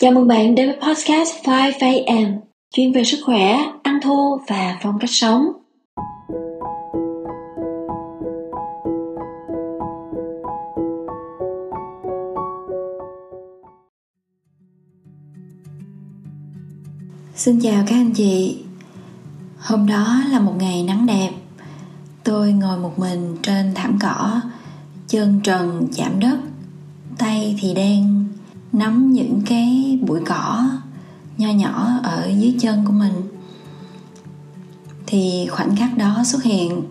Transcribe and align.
Chào 0.00 0.12
mừng 0.12 0.28
bạn 0.28 0.54
đến 0.54 0.68
với 0.68 0.78
podcast 0.88 1.34
5am, 1.44 2.38
chuyên 2.74 2.92
về 2.92 3.04
sức 3.04 3.18
khỏe, 3.24 3.56
ăn 3.82 3.98
thô 4.02 4.40
và 4.48 4.78
phong 4.82 4.98
cách 4.98 5.10
sống. 5.10 5.52
Xin 17.34 17.60
chào 17.60 17.84
các 17.86 17.94
anh 17.94 18.12
chị. 18.14 18.58
Hôm 19.58 19.86
đó 19.86 20.22
là 20.30 20.40
một 20.40 20.54
ngày 20.58 20.82
nắng 20.82 21.06
đẹp. 21.06 21.30
Tôi 22.24 22.52
ngồi 22.52 22.78
một 22.78 22.98
mình 22.98 23.36
trên 23.42 23.72
thảm 23.74 23.98
cỏ, 24.02 24.40
chân 25.08 25.40
trần 25.44 25.88
chạm 25.96 26.20
đất, 26.20 26.38
tay 27.18 27.58
thì 27.60 27.74
đang 27.74 28.29
nắm 28.72 29.12
những 29.12 29.42
cái 29.46 29.98
bụi 30.02 30.20
cỏ 30.26 30.70
nho 31.38 31.48
nhỏ 31.48 31.88
ở 32.02 32.30
dưới 32.38 32.54
chân 32.60 32.84
của 32.84 32.92
mình. 32.92 33.12
Thì 35.06 35.46
khoảnh 35.50 35.76
khắc 35.76 35.98
đó 35.98 36.22
xuất 36.24 36.42
hiện. 36.42 36.82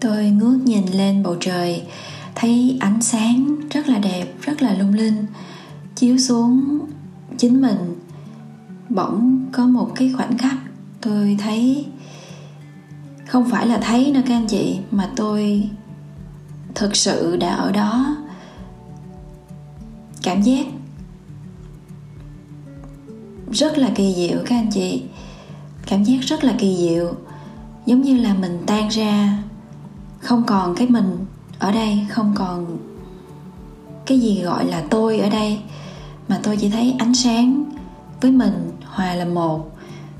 Tôi 0.00 0.30
ngước 0.30 0.60
nhìn 0.64 0.86
lên 0.86 1.22
bầu 1.22 1.36
trời, 1.40 1.82
thấy 2.34 2.76
ánh 2.80 3.02
sáng 3.02 3.56
rất 3.70 3.88
là 3.88 3.98
đẹp, 3.98 4.34
rất 4.40 4.62
là 4.62 4.74
lung 4.74 4.94
linh, 4.94 5.26
chiếu 5.94 6.18
xuống 6.18 6.78
chính 7.38 7.62
mình. 7.62 7.94
Bỗng 8.88 9.46
có 9.52 9.66
một 9.66 9.90
cái 9.94 10.12
khoảnh 10.16 10.38
khắc 10.38 10.56
tôi 11.00 11.36
thấy, 11.40 11.86
không 13.26 13.50
phải 13.50 13.66
là 13.66 13.78
thấy 13.78 14.12
nữa 14.12 14.20
các 14.26 14.34
anh 14.34 14.46
chị, 14.46 14.78
mà 14.90 15.10
tôi 15.16 15.68
thực 16.74 16.96
sự 16.96 17.36
đã 17.36 17.54
ở 17.54 17.72
đó 17.72 18.16
cảm 20.24 20.42
giác 20.42 20.66
rất 23.52 23.78
là 23.78 23.90
kỳ 23.94 24.14
diệu 24.14 24.38
các 24.46 24.56
anh 24.56 24.70
chị. 24.70 25.02
Cảm 25.86 26.04
giác 26.04 26.20
rất 26.20 26.44
là 26.44 26.54
kỳ 26.58 26.76
diệu, 26.76 27.14
giống 27.86 28.02
như 28.02 28.16
là 28.16 28.34
mình 28.34 28.58
tan 28.66 28.88
ra. 28.88 29.38
Không 30.18 30.44
còn 30.46 30.74
cái 30.74 30.88
mình 30.88 31.26
ở 31.58 31.72
đây, 31.72 32.06
không 32.10 32.32
còn 32.36 32.78
cái 34.06 34.20
gì 34.20 34.42
gọi 34.42 34.64
là 34.66 34.82
tôi 34.90 35.18
ở 35.18 35.30
đây. 35.30 35.60
Mà 36.28 36.40
tôi 36.42 36.56
chỉ 36.56 36.70
thấy 36.70 36.94
ánh 36.98 37.14
sáng 37.14 37.64
với 38.20 38.30
mình, 38.30 38.70
hòa 38.84 39.14
là 39.14 39.24
một. 39.24 39.70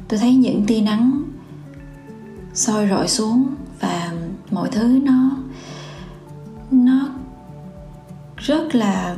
Tôi 0.08 0.20
thấy 0.20 0.34
những 0.34 0.64
tia 0.66 0.80
nắng 0.80 1.22
soi 2.54 2.88
rọi 2.88 3.08
xuống 3.08 3.46
và 3.80 4.12
mọi 4.50 4.68
thứ 4.72 5.00
nó 5.02 5.30
nó 6.70 7.08
rất 8.36 8.74
là 8.74 9.16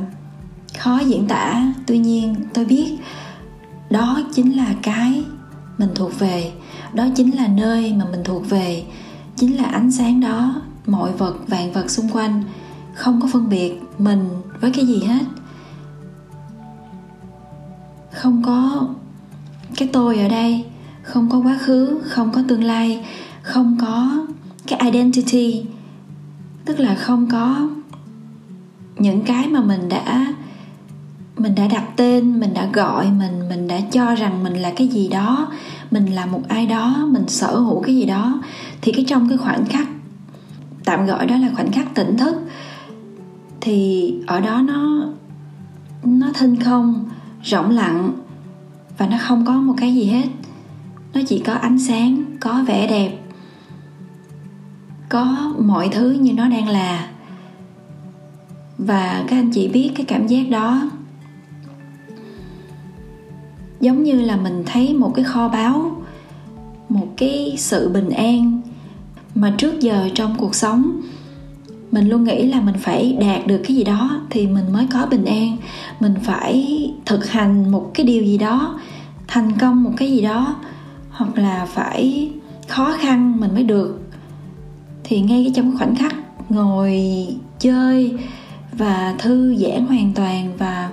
khó 0.87 0.99
diễn 0.99 1.27
tả. 1.27 1.73
Tuy 1.85 1.97
nhiên, 1.97 2.35
tôi 2.53 2.65
biết 2.65 2.97
đó 3.89 4.19
chính 4.33 4.57
là 4.57 4.75
cái 4.81 5.23
mình 5.77 5.89
thuộc 5.95 6.19
về. 6.19 6.51
Đó 6.93 7.07
chính 7.15 7.35
là 7.35 7.47
nơi 7.47 7.93
mà 7.93 8.05
mình 8.11 8.21
thuộc 8.23 8.49
về. 8.49 8.85
Chính 9.35 9.57
là 9.57 9.63
ánh 9.63 9.91
sáng 9.91 10.19
đó, 10.19 10.61
mọi 10.85 11.11
vật, 11.11 11.35
vạn 11.47 11.71
vật 11.71 11.91
xung 11.91 12.09
quanh. 12.09 12.43
Không 12.93 13.21
có 13.21 13.27
phân 13.33 13.49
biệt 13.49 13.81
mình 13.97 14.29
với 14.61 14.71
cái 14.71 14.85
gì 14.87 15.03
hết. 15.03 15.25
Không 18.11 18.43
có 18.43 18.87
cái 19.75 19.89
tôi 19.93 20.17
ở 20.17 20.29
đây. 20.29 20.65
Không 21.03 21.29
có 21.29 21.37
quá 21.39 21.57
khứ, 21.61 21.99
không 22.03 22.31
có 22.31 22.43
tương 22.47 22.63
lai. 22.63 23.05
Không 23.41 23.77
có 23.81 24.25
cái 24.67 24.79
identity. 24.91 25.65
Tức 26.65 26.79
là 26.79 26.95
không 26.95 27.27
có 27.31 27.69
những 28.97 29.21
cái 29.21 29.47
mà 29.47 29.61
mình 29.61 29.89
đã 29.89 30.33
mình 31.37 31.55
đã 31.55 31.67
đặt 31.67 31.83
tên, 31.95 32.39
mình 32.39 32.53
đã 32.53 32.69
gọi, 32.73 33.11
mình 33.11 33.49
mình 33.49 33.67
đã 33.67 33.79
cho 33.91 34.15
rằng 34.15 34.43
mình 34.43 34.53
là 34.53 34.73
cái 34.75 34.87
gì 34.87 35.07
đó, 35.07 35.47
mình 35.91 36.05
là 36.05 36.25
một 36.25 36.41
ai 36.47 36.65
đó, 36.65 37.05
mình 37.07 37.27
sở 37.27 37.59
hữu 37.59 37.81
cái 37.81 37.95
gì 37.95 38.05
đó. 38.05 38.41
Thì 38.81 38.91
cái 38.91 39.05
trong 39.07 39.29
cái 39.29 39.37
khoảnh 39.37 39.65
khắc, 39.65 39.87
tạm 40.85 41.05
gọi 41.05 41.25
đó 41.25 41.35
là 41.37 41.49
khoảnh 41.55 41.71
khắc 41.71 41.95
tỉnh 41.95 42.17
thức, 42.17 42.35
thì 43.61 44.13
ở 44.27 44.39
đó 44.39 44.61
nó 44.61 45.07
nó 46.03 46.31
thinh 46.33 46.55
không 46.59 47.05
rộng 47.43 47.69
lặng, 47.69 48.11
và 48.97 49.07
nó 49.07 49.17
không 49.19 49.45
có 49.45 49.53
một 49.53 49.73
cái 49.77 49.95
gì 49.95 50.05
hết. 50.05 50.25
Nó 51.13 51.21
chỉ 51.27 51.39
có 51.39 51.53
ánh 51.53 51.79
sáng, 51.79 52.23
có 52.39 52.63
vẻ 52.67 52.87
đẹp, 52.87 53.17
có 55.09 55.53
mọi 55.59 55.89
thứ 55.91 56.11
như 56.11 56.33
nó 56.33 56.47
đang 56.47 56.67
là. 56.67 57.09
Và 58.77 59.23
các 59.27 59.37
anh 59.37 59.51
chị 59.51 59.67
biết 59.67 59.91
cái 59.95 60.05
cảm 60.05 60.27
giác 60.27 60.49
đó 60.49 60.81
giống 63.81 64.03
như 64.03 64.21
là 64.21 64.37
mình 64.37 64.63
thấy 64.65 64.93
một 64.93 65.11
cái 65.15 65.25
kho 65.25 65.47
báu, 65.47 65.91
một 66.89 67.07
cái 67.17 67.55
sự 67.57 67.89
bình 67.89 68.09
an 68.09 68.61
mà 69.35 69.53
trước 69.57 69.79
giờ 69.79 70.09
trong 70.15 70.35
cuộc 70.37 70.55
sống, 70.55 71.01
mình 71.91 72.09
luôn 72.09 72.23
nghĩ 72.23 72.47
là 72.47 72.61
mình 72.61 72.75
phải 72.79 73.17
đạt 73.19 73.47
được 73.47 73.61
cái 73.67 73.75
gì 73.75 73.83
đó 73.83 74.21
thì 74.29 74.47
mình 74.47 74.73
mới 74.73 74.87
có 74.93 75.05
bình 75.05 75.25
an. 75.25 75.57
Mình 75.99 76.13
phải 76.23 76.91
thực 77.05 77.29
hành 77.29 77.71
một 77.71 77.91
cái 77.93 78.05
điều 78.05 78.23
gì 78.23 78.37
đó, 78.37 78.79
thành 79.27 79.51
công 79.59 79.83
một 79.83 79.91
cái 79.97 80.11
gì 80.11 80.21
đó, 80.21 80.55
hoặc 81.09 81.37
là 81.37 81.65
phải 81.65 82.31
khó 82.67 82.95
khăn 82.99 83.39
mình 83.39 83.53
mới 83.53 83.63
được. 83.63 84.01
Thì 85.03 85.21
ngay 85.21 85.43
cái 85.43 85.53
trong 85.55 85.77
khoảnh 85.77 85.95
khắc 85.95 86.15
ngồi 86.49 87.27
chơi 87.59 88.13
và 88.73 89.15
thư 89.19 89.55
giãn 89.55 89.85
hoàn 89.85 90.13
toàn 90.13 90.53
và 90.57 90.89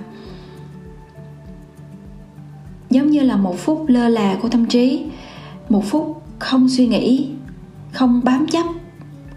giống 2.95 3.11
như 3.11 3.21
là 3.21 3.35
một 3.35 3.59
phút 3.59 3.85
lơ 3.87 4.09
là 4.09 4.37
của 4.41 4.49
tâm 4.49 4.65
trí, 4.65 5.05
một 5.69 5.83
phút 5.85 6.21
không 6.39 6.69
suy 6.69 6.87
nghĩ, 6.87 7.29
không 7.91 8.21
bám 8.23 8.47
chấp, 8.47 8.65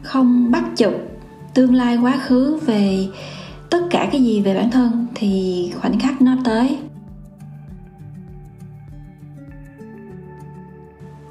không 0.02 0.50
bắt 0.50 0.64
chụp 0.76 0.94
tương 1.54 1.74
lai 1.74 1.97
quá 1.97 2.18
khứ 2.26 2.58
về 2.66 3.08
tất 3.70 3.80
cả 3.91 4.08
cái 4.12 4.22
gì 4.22 4.41
về 4.41 4.54
bản 4.54 4.70
thân 4.70 5.06
thì 5.14 5.72
khoảnh 5.80 5.98
khắc 6.00 6.22
nó 6.22 6.36
tới. 6.44 6.78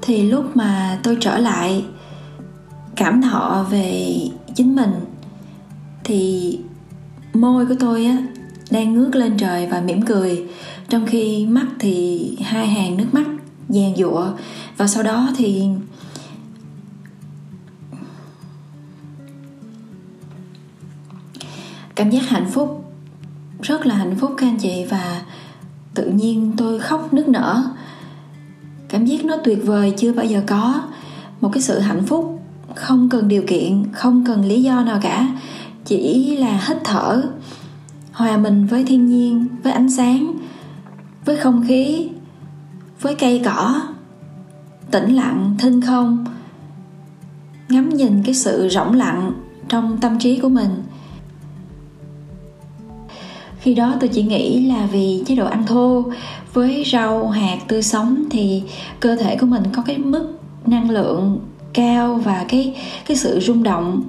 Thì 0.02 0.22
lúc 0.22 0.56
mà 0.56 0.98
tôi 1.02 1.16
trở 1.20 1.38
lại, 1.38 1.84
cảm 2.96 3.22
thọ 3.22 3.66
về 3.70 4.16
chính 4.54 4.76
mình, 4.76 4.92
thì 6.04 6.58
môi 7.34 7.66
của 7.66 7.74
tôi 7.80 8.06
á, 8.06 8.16
đang 8.70 8.94
ngước 8.94 9.16
lên 9.16 9.36
trời 9.38 9.66
và 9.66 9.80
mỉm 9.80 10.02
cười 10.02 10.48
trong 10.88 11.06
khi 11.06 11.46
mắt 11.46 11.66
thì 11.78 12.36
hai 12.42 12.66
hàng 12.66 12.96
nước 12.96 13.06
mắt 13.12 13.26
giàn 13.68 13.96
giụa 13.96 14.26
và 14.76 14.86
sau 14.86 15.02
đó 15.02 15.28
thì 15.36 15.62
cảm 21.94 22.10
giác 22.10 22.28
hạnh 22.28 22.46
phúc, 22.50 22.92
rất 23.62 23.86
là 23.86 23.94
hạnh 23.94 24.16
phúc 24.20 24.34
các 24.36 24.46
anh 24.46 24.58
chị. 24.58 24.84
Và 24.90 25.22
tự 25.94 26.10
nhiên 26.10 26.52
tôi 26.56 26.80
khóc 26.80 27.14
nức 27.14 27.28
nở. 27.28 27.62
Cảm 28.88 29.06
giác 29.06 29.24
nó 29.24 29.36
tuyệt 29.44 29.58
vời 29.64 29.94
chưa 29.96 30.12
bao 30.12 30.26
giờ 30.26 30.42
có. 30.46 30.82
Một 31.40 31.50
cái 31.52 31.62
sự 31.62 31.78
hạnh 31.78 32.02
phúc 32.06 32.42
không 32.74 33.08
cần 33.08 33.28
điều 33.28 33.42
kiện, 33.46 33.84
không 33.92 34.24
cần 34.26 34.44
lý 34.44 34.62
do 34.62 34.82
nào 34.82 34.98
cả. 35.02 35.28
Chỉ 35.84 36.36
là 36.36 36.64
hít 36.68 36.76
thở 36.84 37.22
hòa 38.12 38.36
mình 38.36 38.66
với 38.66 38.84
thiên 38.84 39.06
nhiên, 39.06 39.46
với 39.62 39.72
ánh 39.72 39.90
sáng 39.90 40.34
với 41.28 41.36
không 41.36 41.64
khí, 41.68 42.08
với 43.00 43.14
cây 43.14 43.42
cỏ, 43.44 43.82
tĩnh 44.90 45.14
lặng, 45.14 45.56
thinh 45.58 45.80
không, 45.80 46.24
ngắm 47.68 47.88
nhìn 47.88 48.22
cái 48.24 48.34
sự 48.34 48.68
rỗng 48.70 48.92
lặng 48.92 49.32
trong 49.68 49.98
tâm 50.00 50.18
trí 50.18 50.38
của 50.38 50.48
mình. 50.48 50.70
Khi 53.60 53.74
đó 53.74 53.94
tôi 54.00 54.08
chỉ 54.08 54.22
nghĩ 54.22 54.66
là 54.66 54.88
vì 54.92 55.24
chế 55.26 55.34
độ 55.34 55.46
ăn 55.46 55.66
thô, 55.66 56.04
với 56.52 56.84
rau, 56.92 57.28
hạt, 57.28 57.58
tươi 57.68 57.82
sống 57.82 58.24
thì 58.30 58.62
cơ 59.00 59.16
thể 59.16 59.36
của 59.36 59.46
mình 59.46 59.62
có 59.72 59.82
cái 59.82 59.98
mức 59.98 60.38
năng 60.66 60.90
lượng 60.90 61.40
cao 61.74 62.14
và 62.14 62.44
cái 62.48 62.76
cái 63.06 63.16
sự 63.16 63.40
rung 63.40 63.62
động. 63.62 64.02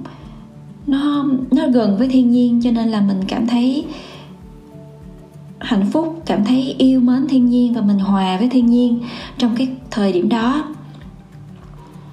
Nó 0.86 1.26
nó 1.50 1.68
gần 1.68 1.98
với 1.98 2.08
thiên 2.08 2.30
nhiên 2.30 2.60
cho 2.64 2.70
nên 2.70 2.88
là 2.88 3.00
mình 3.00 3.20
cảm 3.28 3.46
thấy 3.46 3.84
hạnh 5.60 5.90
phúc, 5.92 6.22
cảm 6.26 6.44
thấy 6.44 6.74
yêu 6.78 7.00
mến 7.00 7.28
thiên 7.28 7.46
nhiên 7.46 7.74
và 7.74 7.80
mình 7.80 7.98
hòa 7.98 8.36
với 8.38 8.48
thiên 8.48 8.66
nhiên 8.66 9.00
trong 9.38 9.56
cái 9.56 9.68
thời 9.90 10.12
điểm 10.12 10.28
đó. 10.28 10.64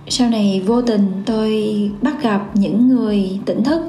Sau 0.07 0.29
này 0.29 0.63
vô 0.65 0.81
tình 0.81 1.11
tôi 1.25 1.91
bắt 2.01 2.21
gặp 2.21 2.49
những 2.53 2.88
người 2.88 3.39
tỉnh 3.45 3.63
thức 3.63 3.81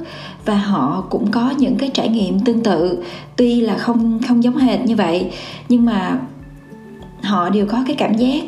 và 0.44 0.54
họ 0.54 1.04
cũng 1.10 1.30
có 1.30 1.50
những 1.58 1.76
cái 1.76 1.90
trải 1.94 2.08
nghiệm 2.08 2.40
tương 2.40 2.62
tự. 2.62 3.04
Tuy 3.36 3.60
là 3.60 3.78
không 3.78 4.20
không 4.28 4.44
giống 4.44 4.56
hệt 4.56 4.80
như 4.80 4.96
vậy, 4.96 5.32
nhưng 5.68 5.84
mà 5.84 6.20
họ 7.22 7.50
đều 7.50 7.66
có 7.66 7.84
cái 7.86 7.96
cảm 7.96 8.14
giác 8.14 8.44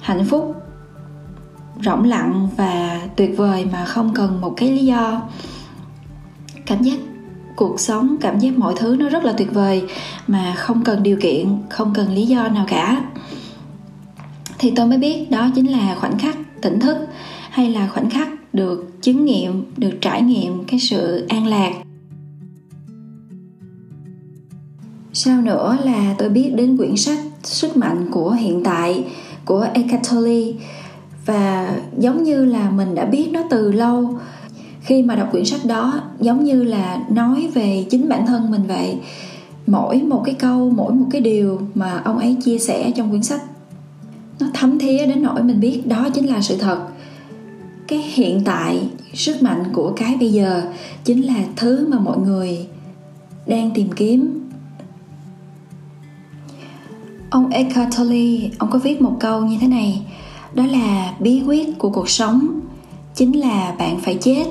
hạnh 0.00 0.24
phúc, 0.24 0.54
rỗng 1.82 2.04
lặng 2.04 2.48
và 2.56 3.00
tuyệt 3.16 3.34
vời 3.36 3.66
mà 3.72 3.84
không 3.84 4.14
cần 4.14 4.40
một 4.40 4.54
cái 4.56 4.70
lý 4.70 4.86
do. 4.86 5.22
Cảm 6.66 6.82
giác 6.82 6.98
cuộc 7.56 7.80
sống, 7.80 8.16
cảm 8.20 8.38
giác 8.38 8.58
mọi 8.58 8.74
thứ 8.76 8.96
nó 8.98 9.08
rất 9.08 9.24
là 9.24 9.32
tuyệt 9.32 9.54
vời 9.54 9.82
mà 10.26 10.54
không 10.56 10.84
cần 10.84 11.02
điều 11.02 11.16
kiện, 11.20 11.46
không 11.70 11.92
cần 11.94 12.14
lý 12.14 12.26
do 12.26 12.48
nào 12.48 12.64
cả. 12.68 13.04
Thì 14.58 14.72
tôi 14.76 14.86
mới 14.86 14.98
biết 14.98 15.30
đó 15.30 15.50
chính 15.54 15.72
là 15.72 15.96
khoảnh 16.00 16.18
khắc 16.18 16.36
tỉnh 16.62 16.80
thức 16.80 16.96
hay 17.50 17.70
là 17.70 17.88
khoảnh 17.88 18.10
khắc 18.10 18.54
được 18.54 19.02
chứng 19.02 19.24
nghiệm, 19.24 19.64
được 19.76 19.92
trải 20.00 20.22
nghiệm 20.22 20.64
cái 20.64 20.80
sự 20.80 21.26
an 21.28 21.46
lạc. 21.46 21.72
Sau 25.12 25.40
nữa 25.42 25.78
là 25.84 26.14
tôi 26.18 26.28
biết 26.28 26.52
đến 26.54 26.76
quyển 26.76 26.96
sách 26.96 27.18
sức 27.42 27.76
mạnh 27.76 28.08
của 28.10 28.30
hiện 28.30 28.62
tại 28.64 29.04
của 29.44 29.66
Eckhart 29.74 30.10
Tolle 30.10 30.52
và 31.26 31.76
giống 31.98 32.22
như 32.22 32.44
là 32.44 32.70
mình 32.70 32.94
đã 32.94 33.04
biết 33.04 33.28
nó 33.32 33.42
từ 33.50 33.72
lâu 33.72 34.18
khi 34.84 35.02
mà 35.02 35.16
đọc 35.16 35.28
quyển 35.32 35.44
sách 35.44 35.64
đó, 35.64 36.00
giống 36.20 36.44
như 36.44 36.64
là 36.64 37.04
nói 37.08 37.50
về 37.54 37.86
chính 37.90 38.08
bản 38.08 38.26
thân 38.26 38.50
mình 38.50 38.62
vậy. 38.66 38.98
Mỗi 39.66 40.02
một 40.02 40.22
cái 40.24 40.34
câu, 40.34 40.70
mỗi 40.70 40.92
một 40.92 41.06
cái 41.10 41.20
điều 41.20 41.60
mà 41.74 42.02
ông 42.04 42.18
ấy 42.18 42.36
chia 42.44 42.58
sẻ 42.58 42.90
trong 42.96 43.10
quyển 43.10 43.22
sách, 43.22 43.42
nó 44.40 44.46
thấm 44.54 44.78
thía 44.78 45.06
đến 45.06 45.22
nỗi 45.22 45.42
mình 45.42 45.60
biết 45.60 45.86
đó 45.86 46.08
chính 46.14 46.26
là 46.26 46.40
sự 46.40 46.56
thật. 46.56 46.78
Cái 47.88 47.98
hiện 47.98 48.42
tại, 48.44 48.88
sức 49.14 49.42
mạnh 49.42 49.64
của 49.72 49.92
cái 49.96 50.16
bây 50.20 50.32
giờ 50.32 50.62
chính 51.04 51.26
là 51.26 51.34
thứ 51.56 51.86
mà 51.88 51.98
mọi 51.98 52.18
người 52.18 52.66
đang 53.46 53.70
tìm 53.74 53.88
kiếm. 53.96 54.40
Ông 57.30 57.48
Eckhart 57.48 57.96
Tolle, 57.96 58.48
ông 58.58 58.70
có 58.70 58.78
viết 58.78 59.02
một 59.02 59.16
câu 59.20 59.40
như 59.40 59.58
thế 59.60 59.68
này, 59.68 60.02
đó 60.54 60.66
là 60.66 61.14
bí 61.20 61.42
quyết 61.46 61.78
của 61.78 61.90
cuộc 61.90 62.08
sống 62.08 62.60
chính 63.14 63.40
là 63.40 63.74
bạn 63.78 64.00
phải 64.00 64.14
chết 64.20 64.44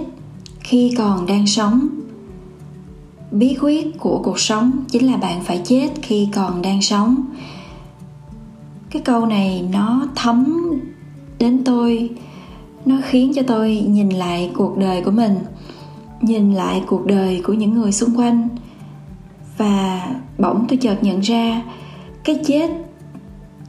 khi 0.63 0.93
còn 0.97 1.25
đang 1.25 1.47
sống. 1.47 1.87
Bí 3.31 3.57
quyết 3.61 3.99
của 3.99 4.21
cuộc 4.23 4.39
sống 4.39 4.71
chính 4.91 5.05
là 5.05 5.17
bạn 5.17 5.43
phải 5.43 5.61
chết 5.65 5.89
khi 6.01 6.27
còn 6.35 6.61
đang 6.61 6.81
sống. 6.81 7.15
Cái 8.89 9.01
câu 9.01 9.25
này 9.25 9.67
nó 9.71 10.07
thấm 10.15 10.63
đến 11.39 11.63
tôi, 11.63 12.09
nó 12.85 12.95
khiến 13.03 13.31
cho 13.35 13.41
tôi 13.47 13.85
nhìn 13.87 14.09
lại 14.09 14.51
cuộc 14.53 14.77
đời 14.77 15.01
của 15.01 15.11
mình, 15.11 15.35
nhìn 16.21 16.53
lại 16.53 16.83
cuộc 16.87 17.05
đời 17.05 17.41
của 17.43 17.53
những 17.53 17.73
người 17.73 17.91
xung 17.91 18.17
quanh. 18.17 18.49
Và 19.57 20.07
bỗng 20.37 20.65
tôi 20.69 20.77
chợt 20.77 21.03
nhận 21.03 21.19
ra, 21.19 21.61
cái 22.23 22.39
chết 22.45 22.71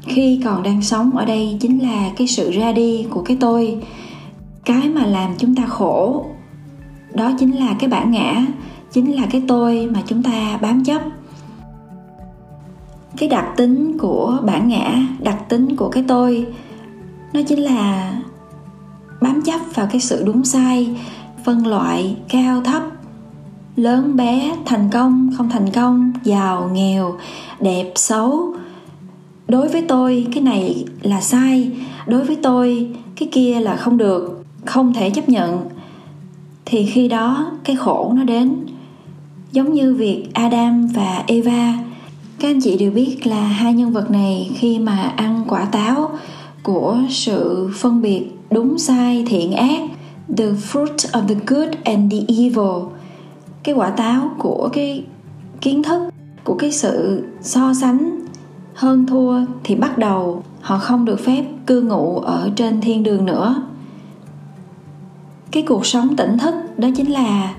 khi 0.02 0.40
còn 0.44 0.62
đang 0.62 0.82
sống 0.82 1.10
ở 1.10 1.24
đây 1.24 1.56
chính 1.60 1.78
là 1.78 2.10
cái 2.16 2.26
sự 2.26 2.50
ra 2.50 2.72
đi 2.72 3.06
của 3.10 3.22
cái 3.22 3.36
tôi, 3.40 3.82
cái 4.64 4.88
mà 4.88 5.06
làm 5.06 5.34
chúng 5.38 5.54
ta 5.54 5.66
khổ 5.66 6.26
đó 7.14 7.32
chính 7.38 7.58
là 7.58 7.74
cái 7.78 7.90
bản 7.90 8.10
ngã, 8.10 8.46
chính 8.92 9.16
là 9.16 9.26
cái 9.30 9.42
tôi 9.48 9.88
mà 9.94 10.02
chúng 10.06 10.22
ta 10.22 10.58
bám 10.62 10.84
chấp. 10.84 11.02
Cái 13.16 13.28
đặc 13.28 13.46
tính 13.56 13.98
của 13.98 14.38
bản 14.44 14.68
ngã, 14.68 15.06
đặc 15.18 15.48
tính 15.48 15.76
của 15.76 15.88
cái 15.88 16.04
tôi, 16.08 16.46
nó 17.32 17.40
chính 17.48 17.58
là 17.58 18.12
bám 19.20 19.42
chấp 19.42 19.60
vào 19.74 19.86
cái 19.90 20.00
sự 20.00 20.22
đúng 20.26 20.44
sai, 20.44 20.96
phân 21.44 21.66
loại 21.66 22.16
cao 22.28 22.60
thấp, 22.60 22.82
lớn 23.76 24.16
bé, 24.16 24.56
thành 24.66 24.88
công, 24.92 25.30
không 25.36 25.50
thành 25.50 25.70
công, 25.70 26.12
giàu, 26.24 26.70
nghèo, 26.72 27.18
đẹp, 27.60 27.92
xấu. 27.94 28.54
Đối 29.48 29.68
với 29.68 29.82
tôi, 29.88 30.26
cái 30.34 30.42
này 30.42 30.84
là 31.02 31.20
sai, 31.20 31.70
đối 32.06 32.24
với 32.24 32.36
tôi, 32.42 32.90
cái 33.16 33.28
kia 33.32 33.60
là 33.60 33.76
không 33.76 33.98
được, 33.98 34.44
không 34.64 34.94
thể 34.94 35.10
chấp 35.10 35.28
nhận 35.28 35.60
thì 36.66 36.86
khi 36.86 37.08
đó 37.08 37.50
cái 37.64 37.76
khổ 37.76 38.12
nó 38.16 38.24
đến. 38.24 38.56
Giống 39.52 39.72
như 39.72 39.94
việc 39.94 40.28
adam 40.32 40.86
và 40.86 41.24
eva, 41.26 41.78
các 42.38 42.48
anh 42.48 42.60
chị 42.60 42.76
đều 42.76 42.90
biết 42.90 43.26
là 43.26 43.46
hai 43.46 43.74
nhân 43.74 43.92
vật 43.92 44.10
này 44.10 44.50
khi 44.54 44.78
mà 44.78 45.12
ăn 45.16 45.44
quả 45.48 45.64
táo 45.64 46.10
của 46.62 46.98
sự 47.08 47.70
phân 47.74 48.02
biệt 48.02 48.24
đúng 48.50 48.78
sai, 48.78 49.24
thiện 49.28 49.52
ác, 49.52 49.80
the 50.36 50.44
fruit 50.44 50.96
of 50.96 51.26
the 51.28 51.34
good 51.46 51.68
and 51.84 52.12
the 52.12 52.18
evil. 52.28 52.94
Cái 53.62 53.74
quả 53.74 53.90
táo 53.90 54.30
của 54.38 54.68
cái 54.72 55.04
kiến 55.60 55.82
thức, 55.82 56.02
của 56.44 56.54
cái 56.54 56.72
sự 56.72 57.24
so 57.40 57.74
sánh 57.74 58.20
hơn 58.74 59.06
thua 59.06 59.40
thì 59.64 59.74
bắt 59.74 59.98
đầu 59.98 60.42
họ 60.60 60.78
không 60.78 61.04
được 61.04 61.20
phép 61.20 61.44
cư 61.66 61.82
ngụ 61.82 62.18
ở 62.18 62.50
trên 62.56 62.80
thiên 62.80 63.02
đường 63.02 63.24
nữa 63.24 63.62
cái 65.54 65.62
cuộc 65.62 65.86
sống 65.86 66.16
tỉnh 66.16 66.38
thức 66.38 66.54
đó 66.78 66.88
chính 66.96 67.10
là 67.10 67.54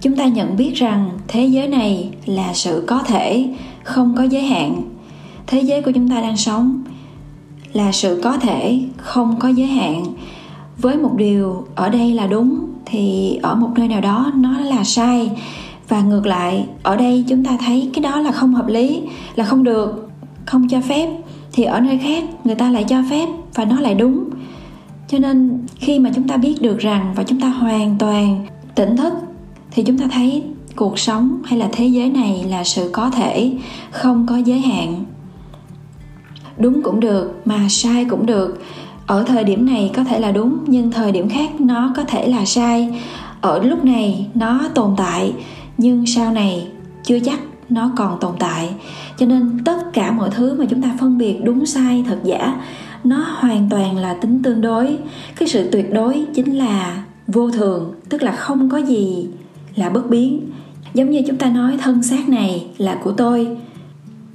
chúng 0.00 0.16
ta 0.16 0.26
nhận 0.26 0.56
biết 0.56 0.74
rằng 0.74 1.10
thế 1.28 1.46
giới 1.46 1.68
này 1.68 2.10
là 2.26 2.54
sự 2.54 2.84
có 2.86 2.98
thể, 2.98 3.48
không 3.84 4.14
có 4.16 4.22
giới 4.22 4.42
hạn. 4.42 4.82
Thế 5.46 5.60
giới 5.60 5.82
của 5.82 5.90
chúng 5.90 6.08
ta 6.08 6.20
đang 6.20 6.36
sống 6.36 6.82
là 7.72 7.92
sự 7.92 8.20
có 8.24 8.38
thể, 8.38 8.80
không 8.96 9.36
có 9.38 9.48
giới 9.48 9.66
hạn. 9.66 10.04
Với 10.78 10.96
một 10.96 11.12
điều 11.16 11.66
ở 11.74 11.88
đây 11.88 12.14
là 12.14 12.26
đúng, 12.26 12.66
thì 12.86 13.38
ở 13.42 13.54
một 13.54 13.70
nơi 13.76 13.88
nào 13.88 14.00
đó 14.00 14.32
nó 14.34 14.60
là 14.60 14.84
sai. 14.84 15.30
Và 15.88 16.02
ngược 16.02 16.26
lại, 16.26 16.64
ở 16.82 16.96
đây 16.96 17.24
chúng 17.28 17.44
ta 17.44 17.56
thấy 17.66 17.90
cái 17.94 18.02
đó 18.02 18.20
là 18.20 18.32
không 18.32 18.54
hợp 18.54 18.68
lý, 18.68 19.02
là 19.34 19.44
không 19.44 19.64
được, 19.64 20.08
không 20.46 20.68
cho 20.68 20.80
phép. 20.80 21.08
Thì 21.52 21.64
ở 21.64 21.80
nơi 21.80 21.98
khác 21.98 22.24
người 22.44 22.54
ta 22.54 22.70
lại 22.70 22.84
cho 22.84 23.02
phép 23.10 23.28
và 23.54 23.64
nó 23.64 23.80
lại 23.80 23.94
đúng 23.94 24.25
cho 25.08 25.18
nên 25.18 25.58
khi 25.76 25.98
mà 25.98 26.10
chúng 26.14 26.28
ta 26.28 26.36
biết 26.36 26.62
được 26.62 26.78
rằng 26.78 27.12
và 27.16 27.22
chúng 27.22 27.40
ta 27.40 27.48
hoàn 27.48 27.96
toàn 27.98 28.46
tỉnh 28.74 28.96
thức, 28.96 29.12
thì 29.70 29.82
chúng 29.82 29.98
ta 29.98 30.06
thấy 30.12 30.42
cuộc 30.76 30.98
sống 30.98 31.42
hay 31.44 31.58
là 31.58 31.68
thế 31.72 31.86
giới 31.86 32.10
này 32.10 32.44
là 32.48 32.64
sự 32.64 32.90
có 32.92 33.10
thể, 33.10 33.52
không 33.90 34.26
có 34.26 34.36
giới 34.36 34.60
hạn. 34.60 35.04
Đúng 36.58 36.82
cũng 36.82 37.00
được 37.00 37.40
mà 37.44 37.66
sai 37.68 38.04
cũng 38.04 38.26
được. 38.26 38.62
Ở 39.06 39.22
thời 39.22 39.44
điểm 39.44 39.66
này 39.66 39.90
có 39.96 40.04
thể 40.04 40.20
là 40.20 40.32
đúng, 40.32 40.58
nhưng 40.66 40.90
thời 40.90 41.12
điểm 41.12 41.28
khác 41.28 41.60
nó 41.60 41.92
có 41.96 42.04
thể 42.04 42.28
là 42.28 42.44
sai. 42.44 43.02
Ở 43.40 43.62
lúc 43.62 43.84
này 43.84 44.26
nó 44.34 44.60
tồn 44.74 44.94
tại, 44.96 45.32
nhưng 45.78 46.06
sau 46.06 46.32
này 46.32 46.68
chưa 47.04 47.18
chắc 47.20 47.40
nó 47.68 47.90
còn 47.96 48.20
tồn 48.20 48.32
tại. 48.38 48.70
Cho 49.18 49.26
nên 49.26 49.58
tất 49.64 49.92
cả 49.92 50.10
mọi 50.10 50.30
thứ 50.30 50.56
mà 50.58 50.64
chúng 50.70 50.82
ta 50.82 50.88
phân 51.00 51.18
biệt 51.18 51.38
đúng, 51.44 51.66
sai, 51.66 52.04
thật, 52.08 52.18
giả 52.24 52.54
nó 53.08 53.24
hoàn 53.28 53.68
toàn 53.70 53.98
là 53.98 54.14
tính 54.14 54.42
tương 54.42 54.60
đối. 54.60 54.98
Cái 55.36 55.48
sự 55.48 55.68
tuyệt 55.72 55.92
đối 55.92 56.24
chính 56.34 56.58
là 56.58 57.04
vô 57.26 57.50
thường, 57.50 57.94
tức 58.08 58.22
là 58.22 58.32
không 58.32 58.70
có 58.70 58.78
gì 58.78 59.28
là 59.74 59.88
bất 59.88 60.10
biến. 60.10 60.40
Giống 60.94 61.10
như 61.10 61.22
chúng 61.26 61.36
ta 61.36 61.50
nói 61.50 61.78
thân 61.82 62.02
xác 62.02 62.28
này 62.28 62.66
là 62.78 62.98
của 63.04 63.12
tôi. 63.12 63.56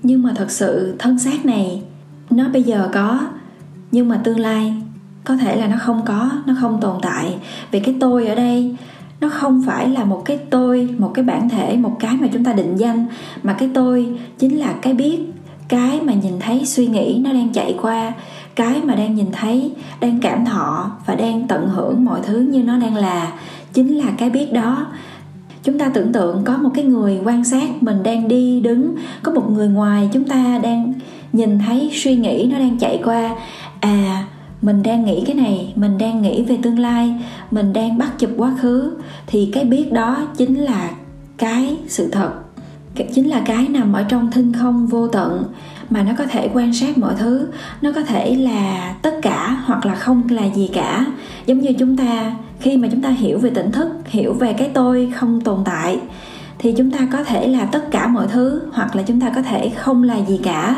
Nhưng 0.04 0.24
mà 0.24 0.34
thật 0.36 0.52
sự 0.52 0.96
thân 1.00 1.20
xác 1.20 1.46
này, 1.46 1.82
nó 2.30 2.50
bây 2.54 2.64
giờ 2.64 2.90
có. 2.94 3.20
Nhưng 3.92 4.10
mà 4.10 4.22
tương 4.24 4.40
lai, 4.40 4.74
có 5.24 5.38
thể 5.38 5.56
là 5.56 5.68
nó 5.68 5.78
không 5.80 6.02
có, 6.06 6.30
nó 6.46 6.54
không 6.62 6.78
tồn 6.82 6.96
tại. 7.02 7.36
Vì 7.72 7.80
cái 7.80 7.96
tôi 8.00 8.28
ở 8.28 8.36
đây, 8.36 8.76
nó 9.22 9.30
không 9.30 9.64
phải 9.66 9.90
là 9.90 10.04
một 10.04 10.22
cái 10.26 10.38
tôi, 10.38 10.90
một 10.98 11.12
cái 11.14 11.26
bản 11.26 11.50
thể, 11.50 11.78
một 11.78 11.98
cái 12.00 12.18
mà 12.18 12.28
chúng 12.34 12.44
ta 12.44 12.54
định 12.54 12.76
danh. 12.78 13.06
Mà 13.44 13.54
cái 13.54 13.70
tôi 13.74 14.20
chính 14.40 14.60
là 14.60 14.74
cái 14.82 14.94
biết, 14.94 15.20
cái 15.68 16.02
mà 16.02 16.14
nhìn 16.14 16.34
thấy, 16.40 16.66
suy 16.66 16.88
nghĩ 16.88 17.22
nó 17.24 17.34
đang 17.34 17.54
chạy 17.54 17.76
qua 17.82 18.14
cái 18.56 18.82
mà 18.84 18.96
đang 18.96 19.16
nhìn 19.16 19.32
thấy, 19.32 19.72
đang 20.00 20.20
cảm 20.22 20.46
thọ 20.46 20.92
và 21.06 21.16
đang 21.16 21.48
tận 21.48 21.68
hưởng 21.68 22.06
mọi 22.06 22.20
thứ 22.24 22.40
như 22.40 22.64
nó 22.64 22.78
đang 22.78 22.96
là, 22.96 23.34
chính 23.74 23.98
là 23.98 24.12
cái 24.18 24.30
biết 24.30 24.54
đó. 24.54 24.88
Chúng 25.64 25.80
ta 25.80 25.92
tưởng 25.94 26.14
tượng 26.14 26.44
có 26.44 26.58
một 26.58 26.70
cái 26.74 26.86
người 26.86 27.20
quan 27.26 27.44
sát 27.44 27.84
mình 27.84 28.04
đang 28.04 28.28
đi 28.28 28.60
đứng, 28.60 28.96
có 29.24 29.32
một 29.32 29.52
người 29.52 29.68
ngoài 29.68 30.10
chúng 30.14 30.24
ta 30.24 30.60
đang 30.64 30.94
nhìn 31.34 31.60
thấy, 31.60 31.90
suy 31.94 32.16
nghĩ 32.16 32.50
nó 32.52 32.60
đang 32.60 32.78
chạy 32.78 33.02
qua. 33.04 33.36
À 33.80 34.26
mình 34.62 34.84
đang 34.84 35.06
nghĩ 35.06 35.24
cái 35.26 35.36
này, 35.36 35.74
mình 35.76 35.98
đang 35.98 36.22
nghĩ 36.22 36.44
về 36.44 36.58
tương 36.64 36.80
lai, 36.80 37.16
mình 37.52 37.74
đang 37.74 37.98
bắt 37.98 38.20
chụp 38.20 38.30
quá 38.38 38.52
khứ, 38.62 38.94
thì 39.28 39.52
cái 39.54 39.66
biết 39.66 39.94
đó 39.94 40.28
chính 40.38 40.56
là 40.56 40.90
cái 41.38 41.78
sự 41.88 42.12
thật. 42.12 42.32
Chính 43.14 43.30
là 43.30 43.42
cái 43.46 43.68
nằm 43.68 43.94
ở 43.94 44.04
trong 44.04 44.32
thinh 44.32 44.54
không 44.54 44.88
vô 44.88 45.08
tận 45.08 45.44
mà 45.92 46.04
nó 46.04 46.12
có 46.18 46.26
thể 46.26 46.50
quan 46.54 46.74
sát 46.74 46.98
mọi 46.98 47.14
thứ. 47.18 47.48
Nó 47.82 47.92
có 47.96 48.02
thể 48.02 48.36
là 48.36 48.94
tất 49.02 49.14
cả 49.22 49.58
hoặc 49.66 49.86
là 49.86 49.96
không 49.96 50.22
là 50.30 50.44
gì 50.56 50.70
cả. 50.74 51.06
Giống 51.46 51.60
như 51.60 51.74
chúng 51.80 51.98
ta, 51.98 52.36
khi 52.60 52.78
mà 52.78 52.88
chúng 52.92 53.02
ta 53.02 53.10
hiểu 53.10 53.38
về 53.38 53.50
tỉnh 53.50 53.72
thức, 53.72 53.88
hiểu 54.06 54.34
về 54.34 54.54
cái 54.54 54.70
tôi 54.74 55.12
không 55.16 55.42
tồn 55.42 55.60
tại, 55.66 56.00
thì 56.60 56.74
chúng 56.78 56.92
ta 56.92 57.00
có 57.12 57.24
thể 57.24 57.48
là 57.48 57.66
tất 57.66 57.92
cả 57.92 58.08
mọi 58.08 58.28
thứ 58.28 58.62
hoặc 58.74 58.96
là 58.96 59.04
chúng 59.04 59.22
ta 59.22 59.30
có 59.36 59.42
thể 59.42 59.70
không 59.70 60.04
là 60.04 60.16
gì 60.28 60.40
cả. 60.44 60.76